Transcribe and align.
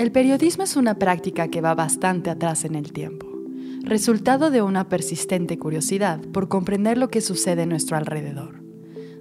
El 0.00 0.12
periodismo 0.12 0.64
es 0.64 0.76
una 0.76 0.94
práctica 0.94 1.48
que 1.48 1.60
va 1.60 1.74
bastante 1.74 2.30
atrás 2.30 2.64
en 2.64 2.74
el 2.74 2.90
tiempo, 2.90 3.26
resultado 3.82 4.50
de 4.50 4.62
una 4.62 4.88
persistente 4.88 5.58
curiosidad 5.58 6.22
por 6.32 6.48
comprender 6.48 6.96
lo 6.96 7.10
que 7.10 7.20
sucede 7.20 7.64
a 7.64 7.66
nuestro 7.66 7.98
alrededor. 7.98 8.64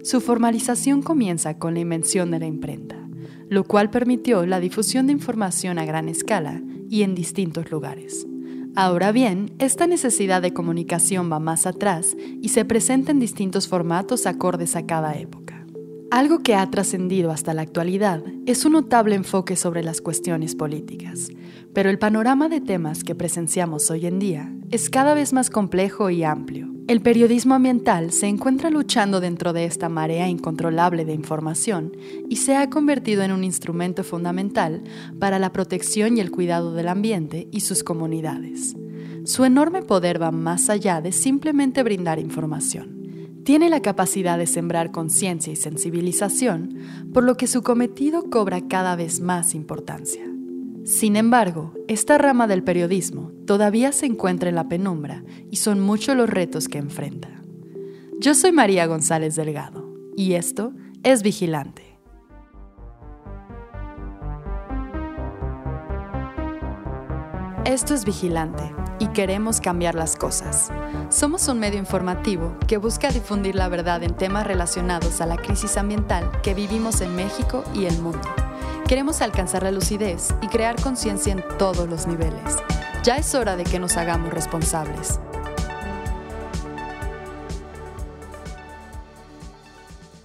Su 0.03 0.21
formalización 0.21 1.01
comienza 1.01 1.57
con 1.57 1.73
la 1.73 1.81
invención 1.81 2.31
de 2.31 2.39
la 2.39 2.45
imprenta, 2.45 2.95
lo 3.49 3.65
cual 3.65 3.89
permitió 3.89 4.45
la 4.45 4.61
difusión 4.61 5.07
de 5.07 5.11
información 5.11 5.79
a 5.79 5.85
gran 5.85 6.07
escala 6.07 6.61
y 6.89 7.03
en 7.03 7.13
distintos 7.13 7.69
lugares. 7.71 8.25
Ahora 8.73 9.11
bien, 9.11 9.51
esta 9.59 9.85
necesidad 9.85 10.41
de 10.41 10.53
comunicación 10.53 11.29
va 11.29 11.39
más 11.39 11.67
atrás 11.67 12.15
y 12.41 12.47
se 12.47 12.63
presenta 12.63 13.11
en 13.11 13.19
distintos 13.19 13.67
formatos 13.67 14.25
acordes 14.25 14.77
a 14.77 14.85
cada 14.85 15.11
época. 15.15 15.65
Algo 16.09 16.39
que 16.39 16.55
ha 16.55 16.71
trascendido 16.71 17.31
hasta 17.31 17.53
la 17.53 17.63
actualidad 17.63 18.23
es 18.49 18.65
un 18.65 18.71
notable 18.71 19.13
enfoque 19.13 19.55
sobre 19.55 19.83
las 19.83 20.01
cuestiones 20.01 20.55
políticas, 20.55 21.27
pero 21.71 21.91
el 21.91 21.99
panorama 21.99 22.49
de 22.49 22.61
temas 22.61 23.03
que 23.03 23.13
presenciamos 23.13 23.91
hoy 23.91 24.07
en 24.07 24.17
día 24.17 24.51
es 24.71 24.89
cada 24.89 25.13
vez 25.13 25.33
más 25.33 25.51
complejo 25.51 26.09
y 26.09 26.23
amplio. 26.23 26.67
El 26.87 27.01
periodismo 27.01 27.53
ambiental 27.53 28.11
se 28.11 28.25
encuentra 28.25 28.71
luchando 28.71 29.19
dentro 29.19 29.53
de 29.53 29.65
esta 29.65 29.87
marea 29.87 30.27
incontrolable 30.27 31.05
de 31.05 31.13
información 31.13 31.95
y 32.27 32.37
se 32.37 32.55
ha 32.55 32.71
convertido 32.71 33.21
en 33.21 33.33
un 33.33 33.43
instrumento 33.43 34.03
fundamental 34.03 34.81
para 35.19 35.37
la 35.37 35.51
protección 35.53 36.17
y 36.17 36.19
el 36.19 36.31
cuidado 36.31 36.73
del 36.73 36.87
ambiente 36.87 37.47
y 37.51 37.59
sus 37.59 37.83
comunidades. 37.83 38.75
Su 39.25 39.45
enorme 39.45 39.83
poder 39.83 40.19
va 40.19 40.31
más 40.31 40.71
allá 40.71 41.01
de 41.01 41.11
simplemente 41.11 41.83
brindar 41.83 42.17
información 42.17 42.98
tiene 43.49 43.71
la 43.71 43.81
capacidad 43.81 44.37
de 44.37 44.45
sembrar 44.45 44.91
conciencia 44.91 45.51
y 45.51 45.55
sensibilización, 45.55 46.77
por 47.11 47.23
lo 47.23 47.35
que 47.35 47.47
su 47.47 47.63
cometido 47.63 48.29
cobra 48.29 48.67
cada 48.67 48.95
vez 48.95 49.21
más 49.21 49.55
importancia. 49.55 50.23
Sin 50.85 51.15
embargo, 51.15 51.73
esta 51.87 52.19
rama 52.19 52.45
del 52.45 52.61
periodismo 52.63 53.31
todavía 53.47 53.91
se 53.91 54.05
encuentra 54.05 54.49
en 54.49 54.55
la 54.55 54.69
penumbra 54.69 55.23
y 55.49 55.55
son 55.55 55.79
muchos 55.79 56.15
los 56.15 56.29
retos 56.29 56.67
que 56.67 56.77
enfrenta. 56.77 57.41
Yo 58.19 58.35
soy 58.35 58.51
María 58.51 58.85
González 58.85 59.35
Delgado 59.35 59.95
y 60.15 60.33
esto 60.33 60.71
es 61.01 61.23
Vigilante. 61.23 61.97
Esto 67.65 67.95
es 67.95 68.05
Vigilante 68.05 68.78
y 68.99 69.07
queremos 69.07 69.61
cambiar 69.61 69.95
las 69.95 70.15
cosas. 70.15 70.69
Somos 71.09 71.47
un 71.47 71.59
medio 71.59 71.79
informativo 71.79 72.55
que 72.67 72.77
busca 72.77 73.09
difundir 73.09 73.55
la 73.55 73.69
verdad 73.69 74.03
en 74.03 74.13
temas 74.13 74.45
relacionados 74.45 75.21
a 75.21 75.25
la 75.25 75.37
crisis 75.37 75.77
ambiental 75.77 76.29
que 76.43 76.53
vivimos 76.53 77.01
en 77.01 77.15
México 77.15 77.63
y 77.73 77.85
el 77.85 77.97
mundo. 77.99 78.27
Queremos 78.87 79.21
alcanzar 79.21 79.63
la 79.63 79.71
lucidez 79.71 80.33
y 80.41 80.47
crear 80.47 80.81
conciencia 80.81 81.31
en 81.31 81.43
todos 81.57 81.87
los 81.87 82.07
niveles. 82.07 82.57
Ya 83.03 83.17
es 83.17 83.33
hora 83.33 83.55
de 83.55 83.63
que 83.63 83.79
nos 83.79 83.97
hagamos 83.97 84.33
responsables. 84.33 85.19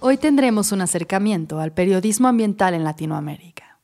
Hoy 0.01 0.17
tendremos 0.17 0.71
un 0.71 0.81
acercamiento 0.81 1.59
al 1.59 1.71
periodismo 1.71 2.27
ambiental 2.27 2.73
en 2.73 2.83
Latinoamérica. 2.83 3.79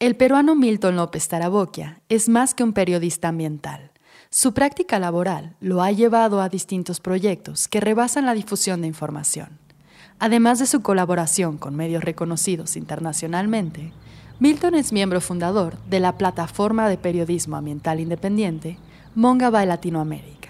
El 0.00 0.16
peruano 0.16 0.54
Milton 0.54 0.96
López 0.96 1.28
Taraboquia 1.28 2.02
es 2.08 2.28
más 2.28 2.54
que 2.54 2.64
un 2.64 2.72
periodista 2.72 3.28
ambiental 3.28 3.91
su 4.34 4.54
práctica 4.54 4.98
laboral 4.98 5.56
lo 5.60 5.82
ha 5.82 5.92
llevado 5.92 6.40
a 6.40 6.48
distintos 6.48 7.00
proyectos 7.00 7.68
que 7.68 7.80
rebasan 7.80 8.24
la 8.24 8.32
difusión 8.32 8.80
de 8.80 8.86
información. 8.86 9.58
Además 10.18 10.58
de 10.58 10.64
su 10.64 10.80
colaboración 10.80 11.58
con 11.58 11.76
medios 11.76 12.02
reconocidos 12.02 12.76
internacionalmente, 12.76 13.92
Milton 14.40 14.74
es 14.74 14.90
miembro 14.90 15.20
fundador 15.20 15.76
de 15.84 16.00
la 16.00 16.16
plataforma 16.16 16.88
de 16.88 16.96
periodismo 16.96 17.56
ambiental 17.56 18.00
independiente 18.00 18.78
Mongabay 19.14 19.66
Latinoamérica. 19.66 20.48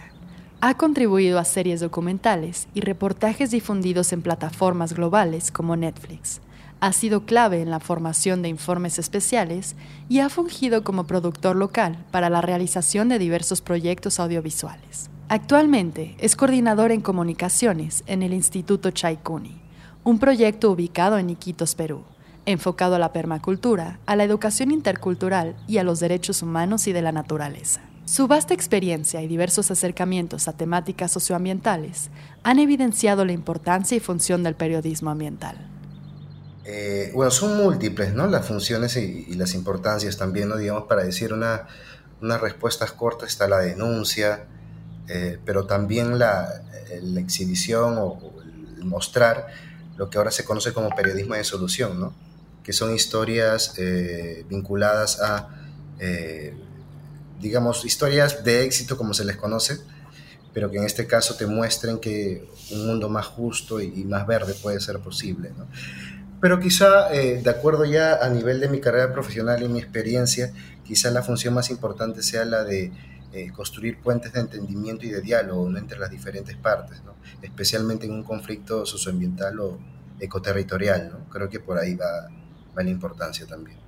Ha 0.61 0.77
contribuido 0.77 1.41
a 1.41 1.45
series 1.45 1.81
documentales 1.81 2.69
y 2.75 2.83
reportajes 2.83 3.51
difundidos 3.51 4.13
en 4.13 4.23
plataformas 4.23 4.93
globales 4.93 5.51
como 5.51 5.75
Netflix, 5.75 6.41
ha 6.83 6.93
sido 6.93 7.25
clave 7.27 7.63
en 7.63 7.71
la 7.71 7.79
formación 7.79 8.43
de 8.43 8.49
informes 8.49 8.99
especiales 8.99 9.77
y 10.09 10.19
ha 10.19 10.29
fungido 10.29 10.83
como 10.83 11.07
productor 11.07 11.55
local 11.55 12.05
para 12.11 12.29
la 12.29 12.41
realización 12.41 13.09
de 13.09 13.21
diversos 13.21 13.61
proyectos 13.61 14.19
audiovisuales. 14.19 15.09
Actualmente 15.29 16.17
es 16.19 16.35
coordinador 16.35 16.91
en 16.91 17.01
comunicaciones 17.01 18.03
en 18.09 18.25
el 18.25 18.33
Instituto 18.33 18.91
Chaikuni, 18.91 19.63
un 20.03 20.19
proyecto 20.19 20.73
ubicado 20.73 21.19
en 21.19 21.31
Iquitos, 21.31 21.77
Perú, 21.77 22.03
enfocado 22.47 22.97
a 22.97 22.99
la 22.99 23.13
permacultura, 23.13 24.01
a 24.05 24.17
la 24.17 24.25
educación 24.25 24.73
intercultural 24.73 25.55
y 25.69 25.79
a 25.79 25.85
los 25.85 26.01
derechos 26.01 26.43
humanos 26.43 26.89
y 26.89 26.93
de 26.93 27.03
la 27.03 27.13
naturaleza. 27.13 27.81
Su 28.07 28.27
vasta 28.27 28.55
experiencia 28.55 29.23
y 29.23 29.29
diversos 29.29 29.71
acercamientos 29.71 30.49
a 30.49 30.57
temáticas 30.57 31.13
socioambientales 31.13 32.11
han 32.43 32.59
evidenciado 32.59 33.25
la 33.25 33.31
importancia 33.31 33.97
y 33.97 34.01
función 34.01 34.43
del 34.43 34.57
periodismo 34.57 35.11
ambiental. 35.11 35.72
Eh, 36.65 37.11
bueno, 37.13 37.31
son 37.31 37.57
múltiples, 37.57 38.15
¿no? 38.15 38.27
Las 38.29 38.47
funciones 38.47 38.97
y, 38.97 39.35
las 39.35 39.55
importancias 39.55 40.17
también, 40.17 40.49
¿no? 40.49 40.57
Digamos, 40.57 40.85
para 40.85 41.03
decir 41.03 41.33
una, 41.33 41.67
unas 42.21 42.41
respuestas 42.41 42.93
cortas 42.93 43.31
está 43.31 43.49
la 43.49 43.59
denuncia, 43.59 44.47
eh, 45.09 45.39
pero 45.45 45.67
también 45.67 46.19
la, 46.19 46.63
la 47.03 47.21
exhibición 47.21 47.97
o, 47.99 48.19
el 48.77 48.85
mostrar 48.85 49.49
lo 49.97 50.09
que 50.09 50.19
ahora 50.19 50.31
se 50.31 50.45
conoce 50.45 50.73
como 50.73 50.91
periodismo 50.91 51.35
de 51.35 51.45
solución, 51.45 51.99
¿no? 51.99 52.15
Que 52.63 52.73
son 52.73 52.95
historias 52.95 53.75
eh, 53.79 54.45
vinculadas 54.49 55.21
a, 55.21 55.49
digamos, 57.41 57.85
historias 57.85 58.45
de 58.45 58.65
éxito 58.65 58.97
como 58.97 59.15
se 59.15 59.25
les 59.25 59.37
conoce, 59.37 59.79
pero 60.53 60.71
que 60.71 60.79
en 60.79 60.85
este 60.85 61.07
caso 61.07 61.37
te 61.37 61.47
muestren 61.47 61.99
que 61.99 62.49
un 62.71 62.87
mundo 62.87 63.09
más 63.09 63.27
justo 63.27 63.81
y, 63.81 64.01
y 64.01 64.05
más 64.05 64.27
verde 64.27 64.55
puede 64.55 64.81
ser 64.81 64.99
posible, 65.01 65.53
¿no? 65.57 65.67
Pero 66.43 66.59
quizá, 66.59 67.15
eh, 67.15 67.41
de 67.41 67.51
acuerdo 67.51 67.85
ya 67.85 68.17
a 68.17 68.29
nivel 68.29 68.59
de 68.59 68.69
mi 68.69 68.81
carrera 68.81 69.13
profesional 69.13 69.63
y 69.63 69.69
mi 69.69 69.79
experiencia, 69.79 70.53
quizá 70.83 71.09
la 71.13 71.23
función 71.23 71.55
más 71.55 71.71
importante 71.71 72.21
sea 72.21 72.45
la 72.45 72.65
de 72.65 72.91
eh, 73.33 73.53
construir 73.53 74.01
puentes 74.01 74.33
de 74.33 74.41
entendimiento 74.41 75.07
y 75.07 75.11
de 75.11 75.21
diálogo 75.21 75.69
entre 75.79 76.01
las 76.01 76.11
diferentes 76.11 76.57
partes, 76.57 77.01
especialmente 77.43 78.07
en 78.07 78.13
un 78.15 78.25
conflicto 78.25 78.85
socioambiental 78.85 79.61
o 79.61 79.79
ecoterritorial. 80.19 81.11
¿no? 81.11 81.31
Creo 81.31 81.49
que 81.49 81.61
por 81.61 81.79
ahí 81.79 81.95
va, 81.95 82.29
va 82.77 82.83
la 82.83 82.91
importancia 82.91 83.47
también. 83.47 83.79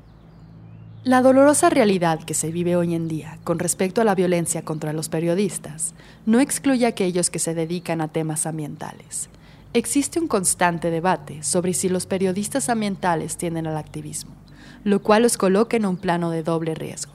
La 1.02 1.22
dolorosa 1.22 1.70
realidad 1.70 2.22
que 2.22 2.34
se 2.34 2.52
vive 2.52 2.76
hoy 2.76 2.94
en 2.94 3.08
día 3.08 3.40
con 3.42 3.58
respecto 3.58 4.00
a 4.00 4.04
la 4.04 4.14
violencia 4.14 4.64
contra 4.64 4.92
los 4.92 5.08
periodistas 5.08 5.92
no 6.24 6.38
excluye 6.38 6.86
a 6.86 6.90
aquellos 6.90 7.30
que 7.30 7.40
se 7.40 7.52
dedican 7.52 8.00
a 8.00 8.12
temas 8.12 8.46
ambientales. 8.46 9.28
Existe 9.76 10.20
un 10.20 10.28
constante 10.28 10.88
debate 10.92 11.42
sobre 11.42 11.74
si 11.74 11.88
los 11.88 12.06
periodistas 12.06 12.68
ambientales 12.68 13.36
tienden 13.36 13.66
al 13.66 13.76
activismo, 13.76 14.36
lo 14.84 15.02
cual 15.02 15.24
los 15.24 15.36
coloca 15.36 15.76
en 15.76 15.84
un 15.84 15.96
plano 15.96 16.30
de 16.30 16.44
doble 16.44 16.76
riesgo. 16.76 17.12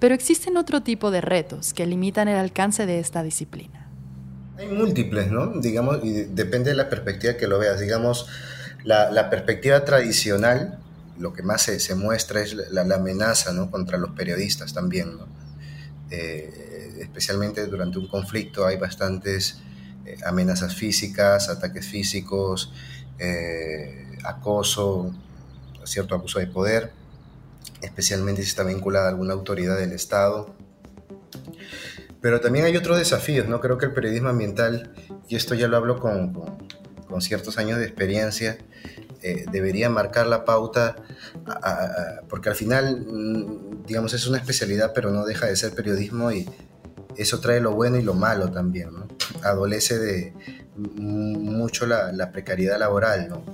Pero 0.00 0.12
existen 0.12 0.56
otro 0.56 0.82
tipo 0.82 1.12
de 1.12 1.20
retos 1.20 1.72
que 1.72 1.86
limitan 1.86 2.26
el 2.26 2.38
alcance 2.38 2.86
de 2.86 2.98
esta 2.98 3.22
disciplina. 3.22 3.88
Hay 4.58 4.66
múltiples, 4.66 5.30
¿no? 5.30 5.60
Digamos, 5.60 6.00
y 6.02 6.24
depende 6.24 6.70
de 6.70 6.76
la 6.76 6.90
perspectiva 6.90 7.34
que 7.34 7.46
lo 7.46 7.60
veas. 7.60 7.78
Digamos, 7.78 8.26
la, 8.82 9.30
perspectiva 9.30 9.84
tradicional, 9.84 10.80
lo 11.20 11.32
que 11.32 11.44
más 11.44 11.62
se, 11.62 11.94
muestra 11.94 12.42
es 12.42 12.54
la, 12.54 12.82
amenaza 12.82 13.52
¿no? 13.52 13.70
contra 13.70 13.96
los 13.96 14.10
periodistas 14.10 14.74
también. 14.74 15.18
Eh, 16.10 16.98
especialmente 16.98 17.64
durante 17.68 18.00
un 18.00 18.08
conflicto 18.08 18.66
hay 18.66 18.76
bastantes 18.76 19.62
amenazas 20.24 20.74
físicas, 20.74 21.48
ataques 21.48 21.86
físicos, 21.86 22.72
eh, 23.18 24.18
acoso, 24.24 25.12
cierto 25.84 26.14
abuso 26.14 26.38
de 26.38 26.46
poder, 26.46 26.92
especialmente 27.80 28.42
si 28.42 28.48
está 28.48 28.64
vinculada 28.64 29.06
a 29.06 29.08
alguna 29.10 29.34
autoridad 29.34 29.78
del 29.78 29.92
Estado. 29.92 30.54
Pero 32.20 32.40
también 32.40 32.64
hay 32.64 32.76
otros 32.76 32.98
desafíos, 32.98 33.48
¿no? 33.48 33.60
Creo 33.60 33.78
que 33.78 33.86
el 33.86 33.92
periodismo 33.92 34.28
ambiental, 34.28 34.92
y 35.28 35.36
esto 35.36 35.54
ya 35.54 35.66
lo 35.66 35.76
hablo 35.76 35.98
con, 35.98 36.32
con, 37.08 37.20
ciertos 37.20 37.58
años 37.58 37.78
de 37.78 37.84
experiencia, 37.84 38.58
eh, 39.22 39.44
debería 39.50 39.90
marcar 39.90 40.26
la 40.26 40.44
pauta, 40.44 40.96
porque 42.28 42.48
al 42.48 42.54
final, 42.54 43.04
mm, 43.06 43.86
digamos, 43.86 44.14
es 44.14 44.26
una 44.26 44.38
especialidad, 44.38 44.92
pero 44.94 45.10
no 45.10 45.24
deja 45.24 45.46
de 45.46 45.56
ser 45.56 45.74
periodismo 45.74 46.32
y 46.32 46.48
eso 47.16 47.40
trae 47.40 47.60
lo 47.60 47.72
bueno 47.72 47.98
y 47.98 48.02
lo 48.02 48.14
malo 48.14 48.50
también, 48.50 48.92
¿no? 48.92 49.08
Adolece 49.42 49.98
de 49.98 50.34
mucho 50.76 51.86
la, 51.86 52.32
precariedad 52.32 52.78
laboral, 52.78 53.28
¿no? 53.28 53.44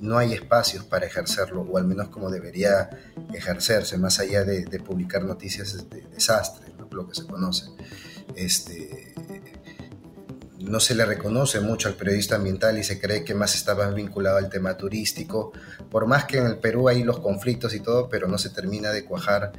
No 0.00 0.18
hay 0.18 0.34
espacios 0.34 0.84
para 0.84 1.06
ejercerlo, 1.06 1.62
o 1.62 1.78
al 1.78 1.86
menos 1.86 2.08
como 2.08 2.30
debería 2.30 2.90
ejercerse, 3.32 3.96
más 3.96 4.18
allá 4.18 4.44
de, 4.44 4.64
publicar 4.80 5.24
noticias 5.24 5.88
de 5.88 6.02
desastres, 6.02 6.72
lo 6.90 7.08
que 7.08 7.14
se 7.14 7.26
conoce. 7.26 7.70
Este, 8.36 9.14
no 10.58 10.80
se 10.80 10.94
le 10.94 11.04
reconoce 11.04 11.60
mucho 11.60 11.88
al 11.88 11.94
periodista 11.94 12.36
ambiental 12.36 12.78
y 12.78 12.84
se 12.84 13.00
cree 13.00 13.24
que 13.24 13.34
más 13.34 13.54
estaba 13.54 13.88
vinculado 13.90 14.38
al 14.38 14.48
tema 14.48 14.76
turístico, 14.76 15.52
por 15.90 16.06
más 16.06 16.24
que 16.24 16.38
en 16.38 16.46
el 16.46 16.58
Perú 16.58 16.88
hay 16.88 17.02
los 17.02 17.20
conflictos 17.20 17.74
y 17.74 17.80
todo, 17.80 18.08
pero 18.08 18.28
no 18.28 18.38
se 18.38 18.50
termina 18.50 18.90
de 18.90 19.04
cuajar 19.04 19.52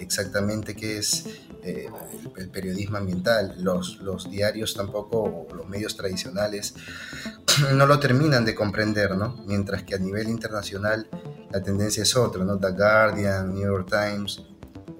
exactamente 0.00 0.74
qué 0.74 0.98
es 0.98 1.26
eh, 1.62 1.88
el, 2.36 2.48
periodismo 2.48 2.96
ambiental. 2.96 3.54
Los, 3.58 4.30
diarios 4.30 4.74
tampoco, 4.74 5.46
los 5.54 5.68
medios 5.68 5.96
tradicionales, 5.96 6.74
no 7.74 7.86
lo 7.86 7.98
terminan 8.00 8.44
de 8.44 8.54
comprender, 8.54 9.16
¿no? 9.16 9.42
Mientras 9.46 9.82
que 9.82 9.94
a 9.94 9.98
nivel 9.98 10.28
internacional 10.28 11.08
la 11.52 11.62
tendencia 11.62 12.02
es 12.02 12.16
otra, 12.16 12.44
¿no? 12.44 12.58
The 12.58 12.70
Guardian, 12.72 13.54
New 13.54 13.64
York 13.64 13.88
Times 13.90 14.42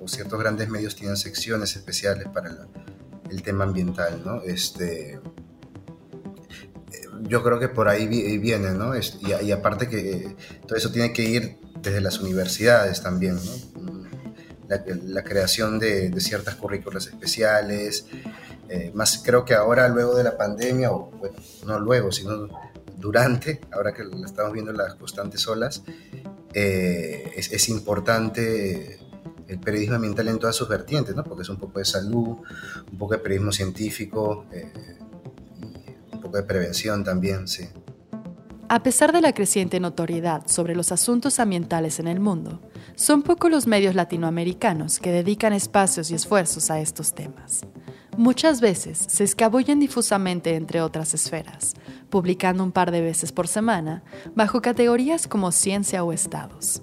o 0.02 0.08
ciertos 0.08 0.38
grandes 0.38 0.68
medios 0.68 0.96
tienen 0.96 1.16
secciones 1.16 1.76
especiales 1.76 2.26
para 2.32 2.66
el 3.30 3.42
tema 3.42 3.64
ambiental, 3.64 4.22
¿no? 4.24 4.42
Este, 4.42 5.20
yo 7.22 7.42
creo 7.42 7.58
que 7.58 7.68
por 7.68 7.88
ahí 7.88 8.06
viene, 8.38 8.70
¿no? 8.72 8.92
Y, 8.96 9.52
aparte 9.52 9.88
que 9.88 10.36
todo 10.66 10.76
eso 10.76 10.90
tiene 10.90 11.12
que 11.12 11.22
ir 11.22 11.56
desde 11.80 12.00
las 12.00 12.20
universidades 12.20 13.02
también, 13.02 13.36
¿no? 13.36 13.52
La, 14.70 15.24
creación 15.24 15.78
de, 15.78 16.12
ciertas 16.20 16.54
currículas 16.54 17.06
especiales, 17.08 18.06
eh, 18.68 18.92
más 18.94 19.20
creo 19.24 19.44
que 19.44 19.54
ahora 19.54 19.88
luego 19.88 20.14
de 20.14 20.22
la 20.22 20.36
pandemia, 20.36 20.92
o 20.92 21.10
no 21.66 21.80
luego, 21.80 22.12
sino 22.12 22.48
durante, 22.96 23.60
ahora 23.72 23.92
que 23.92 24.04
estamos 24.24 24.52
viendo 24.52 24.72
las 24.72 24.94
constantes 24.94 25.46
olas, 25.48 25.82
eh, 26.54 27.32
es, 27.34 27.68
importante 27.68 28.98
el 29.48 29.58
periodismo 29.58 29.96
ambiental 29.96 30.28
en 30.28 30.38
todas 30.38 30.54
sus 30.54 30.68
vertientes, 30.68 31.16
¿no? 31.16 31.24
Porque 31.24 31.42
es 31.42 31.48
un 31.48 31.58
poco 31.58 31.80
de 31.80 31.84
salud, 31.84 32.38
un 32.92 32.98
poco 32.98 33.14
de 33.14 33.18
periodismo 33.18 33.50
científico, 33.50 34.46
eh, 34.52 34.70
de 36.32 36.42
prevención 36.42 37.02
también, 37.02 37.48
sí. 37.48 37.68
A 38.72 38.84
pesar 38.84 39.10
de 39.10 39.20
la 39.20 39.32
creciente 39.32 39.80
notoriedad 39.80 40.44
sobre 40.46 40.76
los 40.76 40.92
asuntos 40.92 41.40
ambientales 41.40 41.98
en 41.98 42.06
el 42.06 42.20
mundo, 42.20 42.60
son 42.94 43.22
pocos 43.22 43.50
los 43.50 43.66
medios 43.66 43.96
latinoamericanos 43.96 45.00
que 45.00 45.10
dedican 45.10 45.52
espacios 45.52 46.08
y 46.12 46.14
esfuerzos 46.14 46.70
a 46.70 46.78
estos 46.78 47.12
temas. 47.12 47.62
Muchas 48.16 48.60
veces 48.60 49.06
se 49.08 49.24
escabullen 49.24 49.80
difusamente 49.80 50.54
entre 50.54 50.82
otras 50.82 51.14
esferas, 51.14 51.74
publicando 52.10 52.62
un 52.62 52.70
par 52.70 52.92
de 52.92 53.00
veces 53.00 53.32
por 53.32 53.48
semana, 53.48 54.04
bajo 54.36 54.62
categorías 54.62 55.26
como 55.26 55.50
ciencia 55.50 56.04
o 56.04 56.12
estados. 56.12 56.80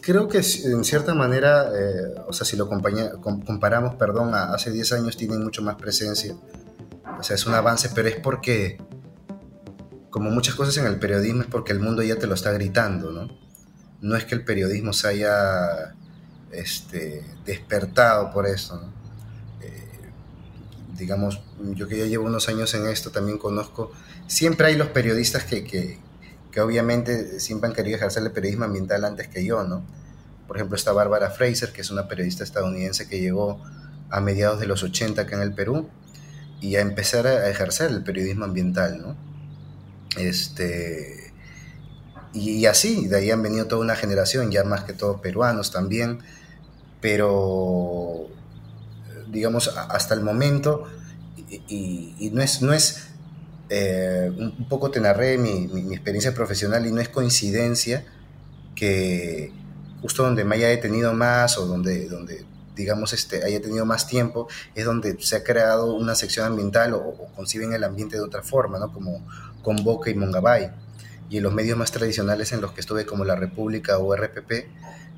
Creo 0.00 0.26
que 0.26 0.38
en 0.38 0.82
cierta 0.82 1.14
manera, 1.14 1.68
eh, 1.68 2.14
o 2.26 2.32
sea, 2.32 2.44
si 2.44 2.56
lo 2.56 2.68
comparamos, 2.68 3.94
perdón, 3.94 4.34
a 4.34 4.52
hace 4.52 4.72
10 4.72 4.92
años 4.94 5.16
tienen 5.16 5.44
mucho 5.44 5.62
más 5.62 5.76
presencia 5.76 6.34
o 7.18 7.22
sea, 7.22 7.36
es 7.36 7.46
un 7.46 7.54
avance, 7.54 7.90
pero 7.94 8.08
es 8.08 8.16
porque, 8.16 8.78
como 10.14 10.30
muchas 10.30 10.54
cosas 10.54 10.76
en 10.76 10.86
el 10.86 11.00
periodismo, 11.00 11.42
es 11.42 11.48
porque 11.48 11.72
el 11.72 11.80
mundo 11.80 12.00
ya 12.00 12.14
te 12.14 12.28
lo 12.28 12.34
está 12.34 12.52
gritando, 12.52 13.10
¿no? 13.10 13.36
No 14.00 14.14
es 14.14 14.24
que 14.24 14.36
el 14.36 14.44
periodismo 14.44 14.92
se 14.92 15.08
haya 15.08 15.96
este, 16.52 17.24
despertado 17.44 18.30
por 18.30 18.46
eso, 18.46 18.76
¿no? 18.76 18.92
Eh, 19.60 19.88
digamos, 20.96 21.42
yo 21.74 21.88
que 21.88 21.98
ya 21.98 22.06
llevo 22.06 22.26
unos 22.26 22.48
años 22.48 22.72
en 22.74 22.86
esto, 22.86 23.10
también 23.10 23.38
conozco, 23.38 23.90
siempre 24.28 24.68
hay 24.68 24.76
los 24.76 24.86
periodistas 24.90 25.42
que, 25.42 25.64
que, 25.64 25.98
que 26.52 26.60
obviamente 26.60 27.40
siempre 27.40 27.70
han 27.70 27.74
querido 27.74 27.96
ejercer 27.96 28.22
el 28.22 28.30
periodismo 28.30 28.66
ambiental 28.66 29.04
antes 29.04 29.26
que 29.26 29.44
yo, 29.44 29.64
¿no? 29.64 29.84
Por 30.46 30.58
ejemplo, 30.58 30.76
está 30.76 30.92
Bárbara 30.92 31.30
Fraser, 31.30 31.72
que 31.72 31.80
es 31.80 31.90
una 31.90 32.06
periodista 32.06 32.44
estadounidense 32.44 33.08
que 33.08 33.18
llegó 33.18 33.60
a 34.10 34.20
mediados 34.20 34.60
de 34.60 34.66
los 34.66 34.84
80 34.84 35.22
acá 35.22 35.34
en 35.34 35.42
el 35.42 35.54
Perú 35.54 35.88
y 36.60 36.76
a 36.76 36.82
empezar 36.82 37.26
a 37.26 37.50
ejercer 37.50 37.90
el 37.90 38.04
periodismo 38.04 38.44
ambiental, 38.44 39.02
¿no? 39.02 39.33
Este, 40.16 41.32
y, 42.32 42.66
así, 42.66 43.06
de 43.06 43.16
ahí 43.16 43.30
han 43.30 43.42
venido 43.42 43.66
toda 43.66 43.82
una 43.82 43.96
generación, 43.96 44.50
ya 44.50 44.64
más 44.64 44.84
que 44.84 44.92
todos 44.92 45.20
peruanos 45.20 45.70
también, 45.70 46.20
pero 47.00 48.28
digamos, 49.28 49.68
hasta 49.68 50.14
el 50.14 50.20
momento, 50.20 50.84
y, 51.48 52.30
no 52.32 52.42
es, 52.42 52.62
no 52.62 52.72
es 52.72 53.08
eh, 53.68 54.30
un 54.36 54.68
poco 54.68 54.90
te 54.90 55.00
narré 55.00 55.38
mi, 55.38 55.68
mi, 55.68 55.94
experiencia 55.94 56.34
profesional 56.34 56.86
y 56.86 56.92
no 56.92 57.00
es 57.00 57.08
coincidencia 57.08 58.04
que 58.74 59.52
justo 60.02 60.22
donde 60.22 60.44
me 60.44 60.56
haya 60.56 60.68
detenido 60.68 61.14
más 61.14 61.56
o 61.58 61.66
donde, 61.66 62.08
donde 62.08 62.44
digamos, 62.74 63.12
este, 63.12 63.44
haya 63.44 63.60
tenido 63.60 63.86
más 63.86 64.06
tiempo, 64.06 64.48
es 64.74 64.84
donde 64.84 65.16
se 65.20 65.36
ha 65.36 65.44
creado 65.44 65.94
una 65.94 66.14
sección 66.14 66.46
ambiental 66.46 66.94
o, 66.94 67.14
conciben 67.34 67.72
el 67.72 67.84
ambiente 67.84 68.16
de 68.16 68.22
otra 68.22 68.42
forma, 68.42 68.78
¿no? 68.78 68.92
Como 68.92 69.26
Convoca 69.64 70.10
y 70.10 70.14
Mongabay. 70.14 70.70
Y 71.28 71.38
en 71.38 71.42
los 71.42 71.52
medios 71.52 71.76
más 71.76 71.90
tradicionales 71.90 72.52
en 72.52 72.60
los 72.60 72.70
que 72.70 72.80
estuve, 72.80 73.04
como 73.04 73.24
La 73.24 73.34
República 73.34 73.98
o 73.98 74.14
RPP, 74.14 74.52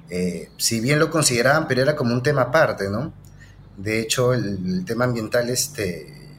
eh, 0.09 0.51
si 0.57 0.81
bien 0.81 0.99
lo 0.99 1.11
consideraban, 1.11 1.67
pero 1.67 1.83
era 1.83 1.97
como 1.97 2.15
un 2.15 2.23
tema 2.23 2.43
aparte, 2.43 2.89
¿no? 2.89 3.13
De 3.77 4.01
hecho, 4.01 4.33
el, 4.33 4.85
tema 4.85 5.05
ambiental 5.05 5.51
este, 5.51 6.31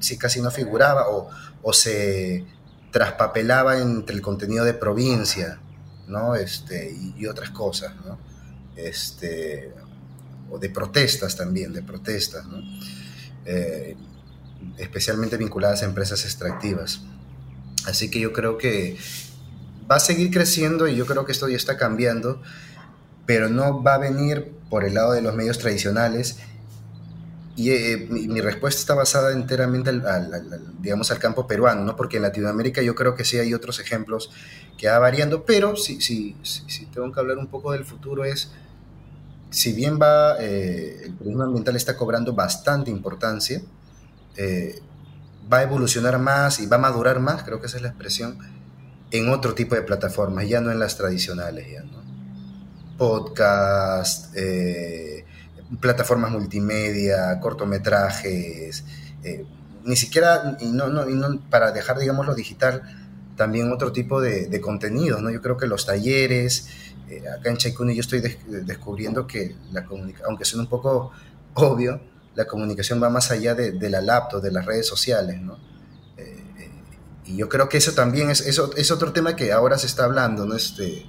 sí 0.00 0.18
casi 0.18 0.42
no 0.42 0.50
figuraba 0.50 1.06
o, 1.08 1.72
se 1.72 2.44
traspapelaba 2.90 3.78
entre 3.78 4.16
el 4.16 4.20
contenido 4.20 4.64
de 4.64 4.74
provincia, 4.74 5.60
¿no? 6.08 6.34
Este, 6.34 6.94
y, 7.16 7.24
otras 7.26 7.50
cosas, 7.50 7.94
¿no? 8.04 8.18
Este, 8.76 9.72
o 10.50 10.58
de 10.58 10.68
protestas 10.68 11.36
también, 11.36 11.72
de 11.72 11.82
protestas, 11.82 12.44
eh, 13.46 13.96
especialmente 14.78 15.36
vinculadas 15.36 15.82
a 15.82 15.86
empresas 15.86 16.24
extractivas. 16.24 17.02
Así 17.86 18.10
que 18.10 18.20
yo 18.20 18.32
creo 18.32 18.58
que 18.58 18.96
va 19.90 19.96
a 19.96 20.00
seguir 20.00 20.30
creciendo 20.30 20.88
y 20.88 20.96
yo 20.96 21.06
creo 21.06 21.24
que 21.24 21.32
esto 21.32 21.48
ya 21.48 21.56
está 21.56 21.76
cambiando, 21.76 22.40
pero 23.26 23.48
no 23.48 23.82
va 23.82 23.94
a 23.94 23.98
venir 23.98 24.52
por 24.70 24.84
el 24.84 24.94
lado 24.94 25.12
de 25.12 25.22
los 25.22 25.34
medios 25.34 25.58
tradicionales. 25.58 26.38
Y 27.54 27.70
eh, 27.70 28.06
mi, 28.08 28.40
respuesta 28.40 28.80
está 28.80 28.94
basada 28.94 29.32
enteramente 29.32 29.90
al, 29.90 30.72
digamos, 30.80 31.10
al 31.10 31.18
campo 31.18 31.46
peruano, 31.46 31.84
¿no? 31.84 31.96
porque 31.96 32.16
en 32.16 32.22
Latinoamérica 32.22 32.80
yo 32.80 32.94
creo 32.94 33.14
que 33.14 33.26
sí 33.26 33.38
hay 33.38 33.52
otros 33.52 33.78
ejemplos 33.78 34.30
que 34.78 34.88
va 34.88 34.98
variando, 34.98 35.44
pero 35.44 35.76
si, 35.76 36.00
si, 36.00 36.34
si 36.42 36.86
tengo 36.86 37.12
que 37.12 37.20
hablar 37.20 37.36
un 37.36 37.48
poco 37.48 37.72
del 37.72 37.84
futuro 37.84 38.24
es 38.24 38.52
si 39.52 39.74
bien 39.74 39.98
va, 40.00 40.36
eh, 40.40 41.02
el 41.04 41.12
periodismo 41.12 41.44
ambiental 41.44 41.76
está 41.76 41.94
cobrando 41.94 42.32
bastante 42.32 42.90
importancia, 42.90 43.60
eh, 44.36 44.80
va 45.52 45.58
a 45.58 45.62
evolucionar 45.62 46.18
más 46.18 46.60
y 46.60 46.66
va 46.66 46.76
a 46.76 46.80
madurar 46.80 47.20
más, 47.20 47.42
creo 47.42 47.60
que 47.60 47.66
esa 47.66 47.76
es 47.76 47.82
la 47.82 47.88
expresión, 47.88 48.38
en 49.10 49.28
otro 49.28 49.54
tipo 49.54 49.74
de 49.74 49.82
plataformas, 49.82 50.48
ya 50.48 50.60
no 50.60 50.70
en 50.70 50.78
las 50.78 50.96
tradicionales, 50.96 51.70
ya, 51.70 51.82
¿no? 51.82 52.02
Podcast, 52.96 54.34
eh, 54.36 55.24
plataformas 55.80 56.30
multimedia, 56.30 57.38
cortometrajes, 57.40 58.84
ni 59.84 59.96
siquiera, 59.96 60.56
y 60.60 60.66
no, 60.66 60.88
no, 60.88 61.08
y 61.08 61.14
no, 61.14 61.40
para 61.50 61.72
dejar, 61.72 61.98
digamos, 61.98 62.26
lo 62.26 62.34
digital, 62.34 62.82
también 63.36 63.72
otro 63.72 63.92
tipo 63.92 64.20
de, 64.20 64.46
de 64.46 64.60
contenidos, 64.60 65.22
¿no? 65.22 65.30
Yo 65.30 65.42
creo 65.42 65.56
que 65.56 65.66
los 65.66 65.86
talleres, 65.86 66.68
eh, 67.12 67.24
acá 67.28 67.50
en 67.50 67.56
Chaikuni 67.56 67.94
yo 67.94 68.00
estoy 68.00 68.20
descubriendo 68.20 69.26
que 69.26 69.56
la 69.72 69.84
comunicación, 69.84 70.28
aunque 70.28 70.44
suene 70.44 70.64
un 70.64 70.70
poco 70.70 71.12
obvio, 71.54 72.00
la 72.34 72.46
comunicación 72.46 73.02
va 73.02 73.10
más 73.10 73.30
allá 73.30 73.54
de, 73.54 73.90
la 73.90 74.00
laptop, 74.00 74.42
de 74.42 74.50
las 74.50 74.64
redes 74.64 74.86
sociales, 74.86 75.40
¿no? 75.40 75.58
Eh, 76.16 76.42
eh, 76.58 76.70
y 77.26 77.36
yo 77.36 77.48
creo 77.48 77.68
que 77.68 77.78
eso 77.78 77.92
también 77.92 78.30
es, 78.30 78.40
es 78.40 78.90
otro 78.90 79.12
tema 79.12 79.36
que 79.36 79.52
ahora 79.52 79.78
se 79.78 79.86
está 79.86 80.04
hablando, 80.04 80.46
¿no? 80.46 80.54
Este, 80.54 81.04